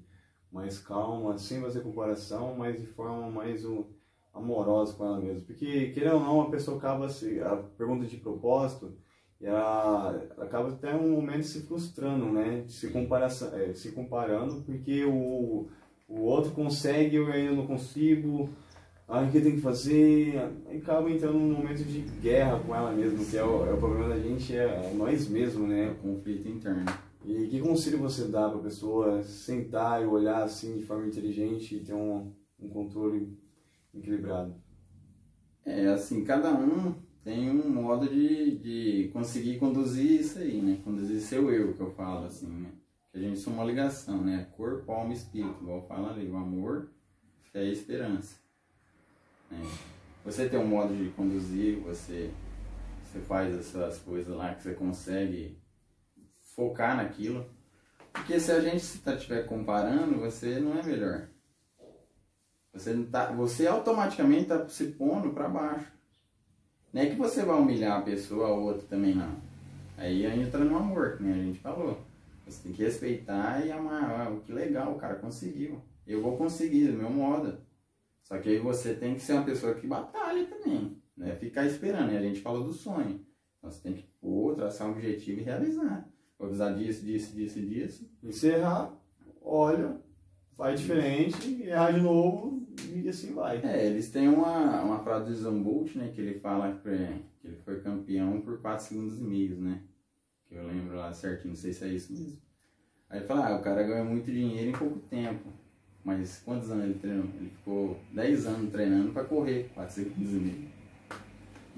mais 0.52 0.78
calma, 0.78 1.38
sem 1.38 1.60
fazer 1.60 1.82
comparação, 1.82 2.56
mas 2.56 2.80
de 2.80 2.86
forma 2.86 3.30
mais 3.32 3.66
um, 3.66 3.84
amorosa 4.32 4.94
com 4.94 5.04
ela 5.04 5.20
mesma? 5.20 5.44
Porque, 5.48 5.90
querendo 5.90 6.18
ou 6.18 6.20
não, 6.22 6.42
a 6.42 6.52
pessoa 6.52 6.78
acaba 6.78 7.10
se. 7.10 7.42
A 7.42 7.58
pergunta 7.58 8.06
de 8.06 8.18
propósito, 8.18 8.94
ela, 9.42 10.30
ela 10.38 10.46
acaba 10.46 10.70
até 10.70 10.96
um 10.96 11.12
momento 11.12 11.44
se 11.44 11.64
frustrando, 11.64 12.28
né? 12.28 12.64
Se, 12.68 12.88
é, 12.88 13.74
se 13.74 13.92
comparando, 13.92 14.62
porque 14.62 15.04
o, 15.06 15.68
o 16.08 16.22
outro 16.22 16.52
consegue, 16.52 17.16
eu 17.16 17.28
ainda 17.28 17.54
não 17.54 17.68
consigo 17.68 18.50
ah, 19.10 19.24
o 19.24 19.32
que 19.32 19.42
tem 19.42 19.56
que 19.56 19.62
fazer? 19.62 20.40
Aí 20.68 20.78
acaba 20.78 21.10
entrando 21.10 21.40
num 21.40 21.54
momento 21.54 21.84
de 21.84 22.02
guerra 22.22 22.60
com 22.60 22.76
ela 22.76 22.92
mesma, 22.92 23.26
que 23.26 23.36
é 23.36 23.44
o, 23.44 23.66
é 23.66 23.74
o 23.74 23.78
problema 23.78 24.10
da 24.10 24.20
gente, 24.20 24.56
é, 24.56 24.66
é 24.66 24.94
nós 24.96 25.28
mesmos, 25.28 25.70
É 25.72 25.74
né? 25.74 25.92
o 25.92 25.96
conflito 25.96 26.48
interno. 26.48 26.86
E 27.26 27.48
que 27.48 27.60
conselho 27.60 27.98
você 27.98 28.28
dá 28.28 28.48
pra 28.50 28.60
pessoa 28.60 29.24
sentar 29.24 30.02
e 30.04 30.06
olhar 30.06 30.44
assim 30.44 30.78
de 30.78 30.84
forma 30.84 31.08
inteligente 31.08 31.76
e 31.76 31.80
ter 31.80 31.94
um, 31.94 32.32
um 32.60 32.70
controle 32.70 33.36
equilibrado? 33.94 34.54
É 35.66 35.88
assim, 35.88 36.24
cada 36.24 36.52
um 36.54 36.94
tem 37.24 37.50
um 37.50 37.68
modo 37.68 38.08
de, 38.08 38.58
de 38.60 39.10
conseguir 39.12 39.58
conduzir 39.58 40.22
isso 40.22 40.38
aí, 40.38 40.62
né? 40.62 40.80
Conduzir 40.84 41.20
seu 41.20 41.52
eu, 41.52 41.74
que 41.74 41.82
eu 41.82 41.92
falo 41.92 42.26
assim, 42.26 42.48
né? 42.48 42.70
Que 43.12 43.18
a 43.18 43.22
gente 43.22 43.40
são 43.40 43.54
uma 43.54 43.66
ligação, 43.66 44.24
né? 44.24 44.48
Corpo, 44.56 44.92
alma 44.92 45.14
e 45.14 45.18
espírito, 45.18 45.64
igual 45.64 45.82
fala 45.88 46.12
ali, 46.12 46.30
o 46.30 46.38
amor, 46.38 46.90
fé 47.52 47.66
e 47.66 47.74
esperança. 47.74 48.38
Né? 49.50 49.58
Você 50.26 50.48
tem 50.48 50.60
um 50.60 50.68
modo 50.68 50.94
de 50.96 51.10
conduzir, 51.12 51.80
você, 51.80 52.32
você 53.04 53.20
faz 53.20 53.54
essas 53.58 53.98
coisas 54.00 54.36
lá 54.36 54.54
que 54.54 54.64
você 54.64 54.74
consegue 54.74 55.58
focar 56.56 56.98
naquilo. 56.98 57.46
Porque 58.12 58.40
se 58.40 58.52
a 58.52 58.60
gente 58.60 58.84
estiver 58.84 59.46
comparando, 59.46 60.20
você 60.20 60.60
não 60.60 60.78
é 60.78 60.84
melhor. 60.84 61.30
Você, 62.74 62.96
tá, 63.06 63.32
você 63.32 63.66
automaticamente 63.66 64.44
está 64.44 64.68
se 64.68 64.88
pondo 64.88 65.32
para 65.32 65.50
baixo. 65.50 65.92
Não 66.94 67.02
é 67.02 67.06
que 67.08 67.16
você 67.16 67.44
vai 67.44 67.60
humilhar 67.60 68.00
a 68.00 68.04
pessoa 68.04 68.50
ou 68.50 68.64
outra 68.64 68.88
também, 68.88 69.16
não. 69.16 69.38
Aí 69.98 70.26
entra 70.26 70.64
no 70.64 70.78
amor, 70.78 71.18
que 71.18 71.24
nem 71.24 71.34
a 71.34 71.44
gente 71.44 71.60
falou. 71.60 72.00
Você 72.46 72.64
tem 72.64 72.74
que 72.74 72.84
respeitar 72.84 73.66
e 73.66 73.72
amar. 73.72 74.04
Ah, 74.04 74.40
que 74.46 74.52
legal, 74.52 74.94
o 74.94 74.98
cara 75.00 75.16
conseguiu. 75.16 75.82
Eu 76.08 76.22
vou 76.22 76.38
conseguir, 76.38 76.88
do 76.88 76.98
meu 76.98 77.10
modo. 77.10 77.58
Só 78.30 78.38
que 78.38 78.50
aí 78.50 78.60
você 78.60 78.94
tem 78.94 79.16
que 79.16 79.22
ser 79.22 79.34
uma 79.34 79.44
pessoa 79.44 79.74
que 79.74 79.88
batalha 79.88 80.46
também. 80.46 81.02
Não 81.18 81.28
é 81.28 81.36
ficar 81.36 81.66
esperando. 81.66 82.14
E 82.14 82.18
a 82.18 82.22
gente 82.22 82.42
falou 82.42 82.64
do 82.64 82.72
sonho. 82.72 83.26
Então 83.58 83.72
você 83.72 83.82
tem 83.82 83.94
que 83.94 84.04
pôr, 84.22 84.56
traçar 84.56 84.88
um 84.88 84.92
objetivo 84.92 85.42
e 85.42 85.44
realizar. 85.44 86.08
Vou 86.38 86.48
precisar 86.48 86.72
disso, 86.74 87.04
disso, 87.04 87.36
disso 87.36 87.60
e 87.60 87.66
disso. 87.66 88.10
E 88.24 88.32
se 88.32 88.48
errar, 88.48 88.94
olha, 89.42 90.00
faz 90.56 90.80
diferente, 90.80 91.64
errar 91.64 91.92
de 91.92 92.02
novo 92.02 92.68
e 92.94 93.10
assim 93.10 93.34
vai. 93.34 93.58
É, 93.64 93.88
eles 93.88 94.12
têm 94.12 94.30
uma, 94.30 94.82
uma 94.84 95.00
frase 95.04 95.32
do 95.32 95.36
Zambolt, 95.36 95.96
né, 95.96 96.12
que 96.14 96.22
ele 96.22 96.40
fala 96.40 96.72
que, 96.72 97.24
que 97.42 97.48
ele 97.48 97.58
foi 97.58 97.82
campeão 97.82 98.40
por 98.42 98.62
4 98.62 98.86
segundos 98.86 99.20
e 99.20 99.24
meio, 99.24 99.60
né? 99.60 99.82
Que 100.48 100.56
eu 100.56 100.68
lembro 100.68 100.96
lá 100.96 101.12
certinho, 101.12 101.50
não 101.50 101.56
sei 101.56 101.74
se 101.74 101.84
é 101.84 101.88
isso 101.90 102.14
mesmo. 102.14 102.40
Aí 103.10 103.22
fala, 103.22 103.48
ah, 103.48 103.58
o 103.58 103.62
cara 103.62 103.84
ganha 103.84 104.04
muito 104.04 104.32
dinheiro 104.32 104.70
em 104.70 104.74
pouco 104.74 105.00
tempo. 105.00 105.52
Mas 106.10 106.42
quantos 106.44 106.72
anos 106.72 106.86
ele 106.86 106.96
treinou? 106.96 107.26
Ele 107.40 107.52
ficou 107.52 108.00
10 108.14 108.48
anos 108.48 108.72
treinando 108.72 109.12
para 109.12 109.26
correr 109.26 109.70
4 109.76 109.94
segundos 109.94 110.32
e 110.32 110.36
meio. 110.38 110.68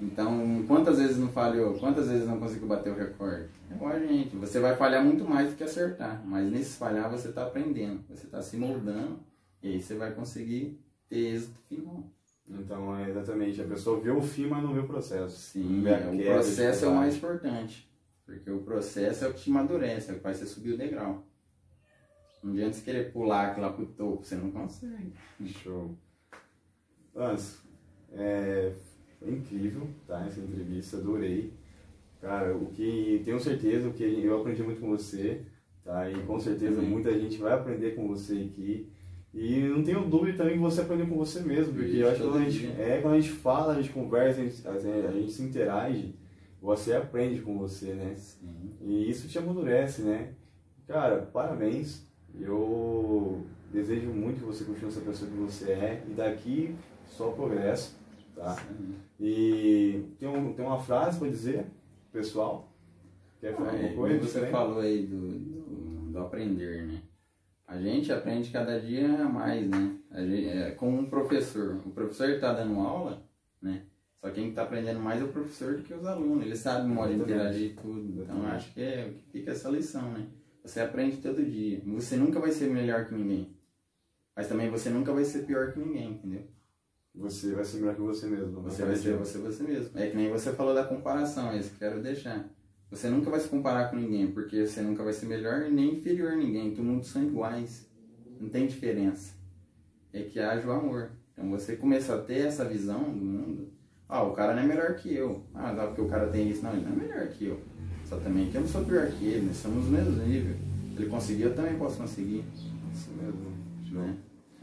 Então, 0.00 0.64
quantas 0.66 0.98
vezes 0.98 1.18
não 1.18 1.28
falhou? 1.28 1.74
Quantas 1.74 2.08
vezes 2.08 2.26
não 2.26 2.40
conseguiu 2.40 2.66
bater 2.66 2.92
o 2.92 2.96
recorde? 2.96 3.50
É 3.70 3.74
igual 3.74 3.92
a 3.92 3.98
gente. 3.98 4.34
Você 4.36 4.58
vai 4.58 4.74
falhar 4.74 5.04
muito 5.04 5.22
mais 5.26 5.50
do 5.50 5.56
que 5.56 5.62
acertar. 5.62 6.22
Mas 6.24 6.50
nesse 6.50 6.78
falhar 6.78 7.10
você 7.10 7.28
está 7.28 7.42
aprendendo. 7.42 8.02
Você 8.08 8.24
está 8.24 8.40
se 8.40 8.56
moldando. 8.56 9.20
E 9.62 9.68
aí 9.68 9.82
você 9.82 9.96
vai 9.96 10.12
conseguir 10.12 10.80
ter 11.10 11.34
êxito 11.34 11.60
final. 11.68 12.10
Então, 12.48 12.96
é 12.96 13.10
exatamente. 13.10 13.60
A 13.60 13.66
pessoa 13.66 14.00
vê 14.00 14.10
o 14.10 14.22
fim, 14.22 14.46
mas 14.46 14.62
não 14.62 14.72
vê 14.72 14.80
o 14.80 14.86
processo. 14.86 15.38
Sim, 15.38 15.86
é, 15.86 16.10
o 16.10 16.34
processo 16.34 16.86
é 16.86 16.88
o 16.88 16.94
mais 16.94 17.16
importante. 17.16 17.86
Porque 18.24 18.50
o 18.50 18.62
processo 18.62 19.26
é 19.26 19.28
o 19.28 19.34
que 19.34 19.42
te 19.42 19.50
amadurece, 19.50 20.10
é 20.10 20.14
o 20.14 20.16
que 20.16 20.22
faz 20.22 20.38
você 20.38 20.46
subir 20.46 20.72
o 20.72 20.78
degrau. 20.78 21.22
Não 22.42 22.52
adianta 22.52 22.72
você 22.72 22.82
querer 22.82 23.12
pular 23.12 23.58
lá 23.58 23.72
pro 23.72 23.86
topo, 23.86 24.24
você 24.24 24.34
não 24.34 24.50
consegue. 24.50 25.12
Show. 25.46 25.94
Lance, 27.14 27.58
é, 28.12 28.72
foi 29.18 29.32
incrível, 29.32 29.88
tá? 30.06 30.26
Essa 30.26 30.40
entrevista, 30.40 30.96
adorei. 30.96 31.52
Cara, 32.20 32.56
o 32.56 32.66
que 32.66 33.22
tenho 33.24 33.38
certeza 33.38 33.88
o 33.88 33.92
que 33.92 34.04
eu 34.04 34.40
aprendi 34.40 34.62
muito 34.62 34.80
com 34.80 34.90
você, 34.90 35.42
tá? 35.84 36.10
E 36.10 36.22
com 36.24 36.38
certeza 36.38 36.80
muita 36.80 37.18
gente 37.18 37.38
vai 37.38 37.52
aprender 37.52 37.94
com 37.94 38.08
você 38.08 38.48
aqui. 38.50 38.88
E 39.34 39.60
não 39.60 39.82
tenho 39.82 40.08
dúvida 40.08 40.38
também 40.38 40.54
que 40.54 40.60
você 40.60 40.82
aprendeu 40.82 41.06
com 41.06 41.16
você 41.16 41.40
mesmo, 41.40 41.72
porque 41.72 41.96
eu 41.96 42.08
acho 42.08 42.20
que 42.20 42.28
quando 42.28 42.36
a, 42.36 42.50
gente, 42.50 42.66
é, 42.80 43.00
quando 43.00 43.14
a 43.14 43.20
gente 43.20 43.32
fala, 43.32 43.72
a 43.72 43.76
gente 43.80 43.92
conversa, 43.92 44.40
a 44.40 44.44
gente, 44.44 44.66
a 44.66 45.12
gente 45.12 45.32
se 45.32 45.42
interage, 45.42 46.14
você 46.60 46.92
aprende 46.92 47.40
com 47.40 47.58
você, 47.58 47.94
né? 47.94 48.14
Sim. 48.14 48.72
E 48.82 49.10
isso 49.10 49.28
te 49.28 49.38
amadurece, 49.38 50.02
né? 50.02 50.34
Cara, 50.86 51.22
parabéns. 51.22 52.06
Eu 52.40 53.44
desejo 53.72 54.10
muito 54.10 54.40
que 54.40 54.46
você 54.46 54.64
continue 54.64 54.88
essa 54.88 55.00
pessoa 55.00 55.30
que 55.30 55.36
você 55.36 55.72
é 55.72 56.04
e 56.08 56.12
daqui 56.12 56.74
só 57.06 57.30
progresso, 57.30 57.96
tá? 58.34 58.54
Sim. 58.54 58.94
E 59.20 60.04
tem, 60.18 60.28
um, 60.28 60.52
tem 60.52 60.64
uma 60.64 60.78
frase 60.78 61.18
para 61.18 61.28
dizer, 61.28 61.66
pessoal? 62.12 62.72
Quer 63.40 63.54
falar 63.54 63.72
alguma 63.72 63.94
coisa? 63.94 64.20
Você 64.20 64.46
falou 64.46 64.80
aí 64.80 65.06
do, 65.06 65.38
do, 65.38 66.12
do, 66.12 66.18
aprender, 66.18 66.86
né? 66.86 67.02
A 67.66 67.78
gente 67.78 68.12
aprende 68.12 68.50
cada 68.50 68.78
dia 68.78 69.08
mais, 69.24 69.68
né? 69.68 69.96
Gente, 70.14 70.48
é, 70.48 70.70
como 70.72 70.98
um 70.98 71.08
professor. 71.08 71.80
O 71.86 71.90
professor 71.90 72.28
está 72.30 72.52
dando 72.52 72.78
aula, 72.80 73.22
né? 73.60 73.82
Só 74.20 74.30
quem 74.30 74.50
está 74.50 74.62
aprendendo 74.62 75.00
mais 75.00 75.20
é 75.20 75.24
o 75.24 75.32
professor 75.32 75.76
do 75.76 75.82
que 75.82 75.92
os 75.92 76.06
alunos. 76.06 76.44
Ele 76.44 76.54
sabe 76.54 76.86
o 76.86 76.88
modo 76.88 77.14
de 77.14 77.20
interagir 77.20 77.70
e 77.70 77.74
tudo. 77.74 78.22
Então 78.22 78.46
acho 78.46 78.72
que 78.72 78.80
é 78.80 79.08
o 79.08 79.14
que 79.14 79.32
fica 79.32 79.50
essa 79.50 79.68
lição, 79.68 80.12
né? 80.12 80.26
Você 80.64 80.80
aprende 80.80 81.16
todo 81.18 81.44
dia. 81.44 81.82
Você 81.86 82.16
nunca 82.16 82.38
vai 82.38 82.52
ser 82.52 82.70
melhor 82.70 83.06
que 83.06 83.14
ninguém. 83.14 83.56
Mas 84.34 84.48
também 84.48 84.70
você 84.70 84.88
nunca 84.90 85.12
vai 85.12 85.24
ser 85.24 85.40
pior 85.40 85.72
que 85.72 85.78
ninguém, 85.78 86.12
entendeu? 86.12 86.46
Você 87.14 87.52
vai 87.54 87.64
ser 87.64 87.78
melhor 87.78 87.94
que 87.94 88.00
você 88.00 88.26
mesmo. 88.26 88.62
Você 88.62 88.84
vai 88.84 88.96
ser 88.96 89.16
você, 89.16 89.38
você 89.38 89.62
mesmo. 89.62 89.98
É 89.98 90.08
que 90.08 90.16
nem 90.16 90.30
você 90.30 90.52
falou 90.52 90.74
da 90.74 90.84
comparação, 90.84 91.50
é 91.50 91.58
isso 91.58 91.70
que 91.70 91.84
eu 91.84 91.90
quero 91.90 92.02
deixar. 92.02 92.48
Você 92.90 93.08
nunca 93.08 93.30
vai 93.30 93.40
se 93.40 93.48
comparar 93.48 93.90
com 93.90 93.96
ninguém, 93.96 94.30
porque 94.30 94.66
você 94.66 94.80
nunca 94.80 95.02
vai 95.02 95.12
ser 95.12 95.26
melhor 95.26 95.70
nem 95.70 95.94
inferior 95.94 96.32
a 96.32 96.36
ninguém. 96.36 96.74
Todo 96.74 96.84
mundo 96.84 97.04
são 97.04 97.22
iguais. 97.22 97.86
Não 98.40 98.48
tem 98.48 98.66
diferença. 98.66 99.34
É 100.12 100.22
que 100.22 100.38
haja 100.38 100.66
o 100.66 100.72
amor. 100.72 101.10
Então 101.32 101.50
você 101.50 101.76
começa 101.76 102.14
a 102.14 102.18
ter 102.18 102.46
essa 102.46 102.64
visão 102.64 103.02
do 103.04 103.24
mundo. 103.24 103.72
Ah, 104.08 104.22
o 104.22 104.32
cara 104.32 104.54
não 104.54 104.62
é 104.62 104.66
melhor 104.66 104.94
que 104.94 105.14
eu. 105.14 105.42
Ah, 105.54 105.72
dá 105.72 105.86
porque 105.86 106.02
o 106.02 106.08
cara 106.08 106.28
tem 106.28 106.50
isso. 106.50 106.62
Não, 106.62 106.72
ele 106.72 106.84
não 106.84 106.92
é 106.92 106.96
melhor 106.96 107.28
que 107.28 107.46
eu. 107.46 107.60
Só 108.12 108.18
também 108.18 108.50
que 108.50 108.56
eu 108.58 108.60
não 108.60 108.68
sou 108.68 108.84
pior 108.84 109.10
que 109.10 109.24
ele, 109.24 109.46
nós 109.46 109.56
somos 109.56 109.86
no 109.86 109.92
mesmo 109.92 110.22
nível. 110.22 110.54
Ele 110.94 111.08
conseguiu, 111.08 111.48
eu 111.48 111.56
também 111.56 111.78
posso 111.78 111.96
conseguir. 111.96 112.44
Isso 112.92 113.08
mesmo. 113.12 113.50
Né? 113.90 114.18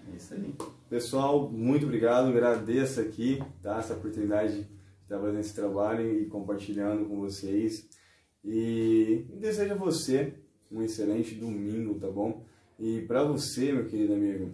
É 0.07 0.15
isso 0.15 0.35
aí. 0.35 0.53
Pessoal, 0.87 1.49
muito 1.49 1.87
obrigado. 1.87 2.27
Agradeço 2.27 3.01
aqui 3.01 3.41
tá, 3.63 3.79
essa 3.79 3.95
oportunidade 3.95 4.53
de 4.53 4.67
estar 5.01 5.17
fazendo 5.17 5.39
esse 5.39 5.55
trabalho 5.55 6.21
e 6.21 6.27
compartilhando 6.27 7.09
com 7.09 7.21
vocês. 7.21 7.89
E 8.45 9.25
desejo 9.39 9.73
a 9.73 9.77
você 9.77 10.35
um 10.71 10.83
excelente 10.83 11.33
domingo, 11.33 11.95
tá 11.95 12.07
bom? 12.07 12.45
E 12.77 13.01
para 13.07 13.23
você, 13.23 13.71
meu 13.71 13.87
querido 13.87 14.13
amigo, 14.13 14.51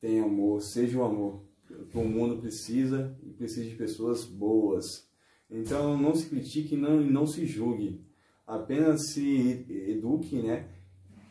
tenha 0.00 0.24
amor, 0.24 0.60
seja 0.62 0.98
o 0.98 1.04
amor 1.04 1.44
que 1.88 1.96
o 1.96 2.04
mundo 2.04 2.38
precisa 2.38 3.16
e 3.22 3.30
precisa 3.30 3.70
de 3.70 3.76
pessoas 3.76 4.24
boas. 4.24 5.08
Então 5.50 5.96
não 5.96 6.14
se 6.14 6.26
critique 6.26 6.76
não, 6.76 7.00
e 7.02 7.10
não 7.10 7.26
se 7.26 7.46
julgue. 7.46 8.00
Apenas 8.46 9.12
se 9.12 9.64
eduque, 9.68 10.36
né? 10.36 10.66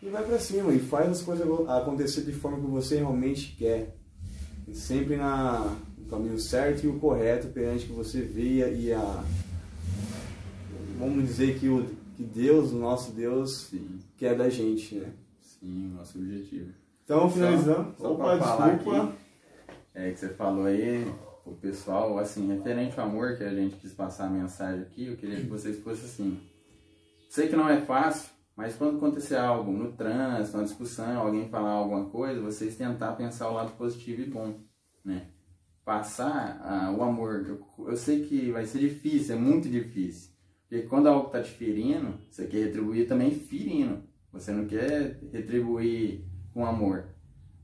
E 0.01 0.09
vai 0.09 0.23
para 0.23 0.39
cima 0.39 0.73
e 0.73 0.79
faz 0.79 1.09
as 1.09 1.21
coisas 1.21 1.47
acontecer 1.69 2.21
de 2.21 2.31
forma 2.31 2.59
que 2.59 2.67
você 2.67 2.97
realmente 2.97 3.55
quer. 3.57 3.95
E 4.67 4.75
sempre 4.75 5.17
na, 5.17 5.75
no 5.97 6.05
caminho 6.05 6.39
certo 6.39 6.85
e 6.85 6.87
o 6.87 6.99
correto 6.99 7.47
perante 7.47 7.85
que 7.85 7.91
você 7.91 8.21
veia 8.21 8.69
e 8.69 8.93
a 8.93 9.23
vamos 10.97 11.25
dizer 11.25 11.57
que 11.57 11.69
o 11.69 11.85
que 12.19 12.23
Deus, 12.23 12.73
o 12.73 12.75
nosso 12.75 13.13
Deus, 13.13 13.69
Sim. 13.69 13.99
quer 14.17 14.35
da 14.35 14.49
gente, 14.49 14.95
né? 14.95 15.13
Sim, 15.39 15.93
nosso 15.95 16.17
objetivo. 16.17 16.73
Então, 17.05 17.29
finalizando. 17.29 17.95
Só, 17.97 18.03
só 18.03 18.13
Opa, 18.13 18.37
desculpa. 18.37 19.03
Aqui, 19.03 19.15
é 19.93 20.11
que 20.11 20.19
você 20.19 20.29
falou 20.29 20.65
aí, 20.65 21.09
o 21.45 21.55
pessoal, 21.55 22.17
assim, 22.19 22.47
referente 22.47 22.99
ao 22.99 23.07
amor 23.07 23.37
que 23.37 23.43
a 23.43 23.53
gente 23.53 23.75
quis 23.75 23.93
passar 23.93 24.27
a 24.27 24.29
mensagem 24.29 24.81
aqui, 24.81 25.07
eu 25.07 25.17
queria 25.17 25.37
que 25.37 25.47
vocês 25.47 25.79
fossem 25.79 26.05
assim. 26.05 26.41
Sei 27.29 27.47
que 27.47 27.55
não 27.55 27.69
é 27.69 27.81
fácil, 27.81 28.29
mas 28.55 28.75
quando 28.75 28.97
acontecer 28.97 29.37
algo 29.37 29.71
no 29.71 29.93
trânsito, 29.93 30.57
uma 30.57 30.63
discussão, 30.63 31.19
alguém 31.19 31.47
falar 31.47 31.71
alguma 31.71 32.09
coisa, 32.09 32.41
vocês 32.41 32.75
tentar 32.75 33.13
pensar 33.13 33.49
o 33.49 33.53
lado 33.53 33.71
positivo 33.77 34.21
e 34.21 34.25
bom, 34.25 34.59
né? 35.03 35.27
Passar 35.85 36.59
ah, 36.63 36.91
o 36.91 37.01
amor. 37.01 37.45
Eu, 37.47 37.87
eu 37.87 37.95
sei 37.95 38.25
que 38.25 38.51
vai 38.51 38.65
ser 38.65 38.79
difícil, 38.79 39.35
é 39.35 39.39
muito 39.39 39.69
difícil. 39.69 40.31
Porque 40.67 40.83
quando 40.83 41.07
algo 41.07 41.27
está 41.27 41.41
te 41.41 41.51
ferindo, 41.51 42.19
você 42.29 42.45
quer 42.45 42.65
retribuir 42.65 43.07
também 43.07 43.31
ferindo. 43.31 44.03
Você 44.31 44.51
não 44.51 44.65
quer 44.65 45.19
retribuir 45.31 46.25
com 46.53 46.65
amor. 46.65 47.05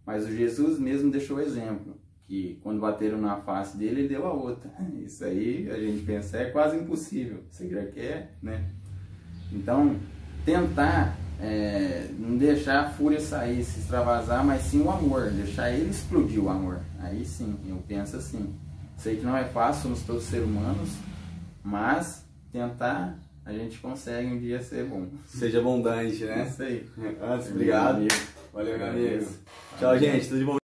Mas 0.06 0.26
o 0.26 0.32
Jesus 0.32 0.80
mesmo 0.80 1.12
deixou 1.12 1.38
o 1.38 1.42
exemplo. 1.42 1.95
Que 2.28 2.60
quando 2.64 2.80
bateram 2.80 3.20
na 3.20 3.38
face 3.38 3.78
dele, 3.78 4.02
ele 4.02 4.08
deu 4.10 4.26
a 4.26 4.34
outra. 4.34 4.72
Isso 5.06 5.24
aí 5.24 5.70
a 5.70 5.78
gente 5.78 6.04
pensa 6.06 6.38
é 6.38 6.50
quase 6.50 6.78
impossível. 6.78 7.44
Você 7.50 7.70
já 7.70 7.86
quer, 7.86 8.36
né? 8.42 8.66
Então, 9.52 9.96
tentar 10.44 11.18
é, 11.40 12.08
não 12.18 12.38
deixar 12.38 12.82
a 12.82 12.90
fúria 12.90 13.20
sair, 13.20 13.64
se 13.64 13.80
extravasar, 13.80 14.46
mas 14.46 14.64
sim 14.64 14.82
o 14.82 14.90
amor, 14.90 15.30
deixar 15.32 15.72
ele 15.72 15.90
explodir 15.90 16.44
o 16.44 16.50
amor. 16.50 16.80
Aí 17.00 17.26
sim, 17.26 17.58
eu 17.68 17.78
penso 17.88 18.18
assim. 18.18 18.56
Sei 18.98 19.18
que 19.18 19.26
não 19.26 19.36
é 19.36 19.44
fácil, 19.44 19.84
somos 19.84 20.04
todos 20.04 20.24
seres 20.24 20.46
humanos, 20.46 20.90
mas 21.64 22.26
tentar, 22.52 23.20
a 23.46 23.52
gente 23.52 23.78
consegue 23.80 24.28
um 24.28 24.40
dia 24.40 24.62
ser 24.62 24.86
bom. 24.86 25.08
Seja 25.28 25.60
abundante, 25.60 26.24
né? 26.24 26.48
Isso 26.48 26.64
aí. 26.64 26.86
Antes, 27.22 27.52
obrigado. 27.52 28.08
Valeu, 28.54 28.78
meu 28.78 28.88
amigo. 28.88 29.26
Tchau, 29.78 30.00
gente. 30.00 30.28
Tudo 30.30 30.40
de 30.40 30.46
bom. 30.46 30.65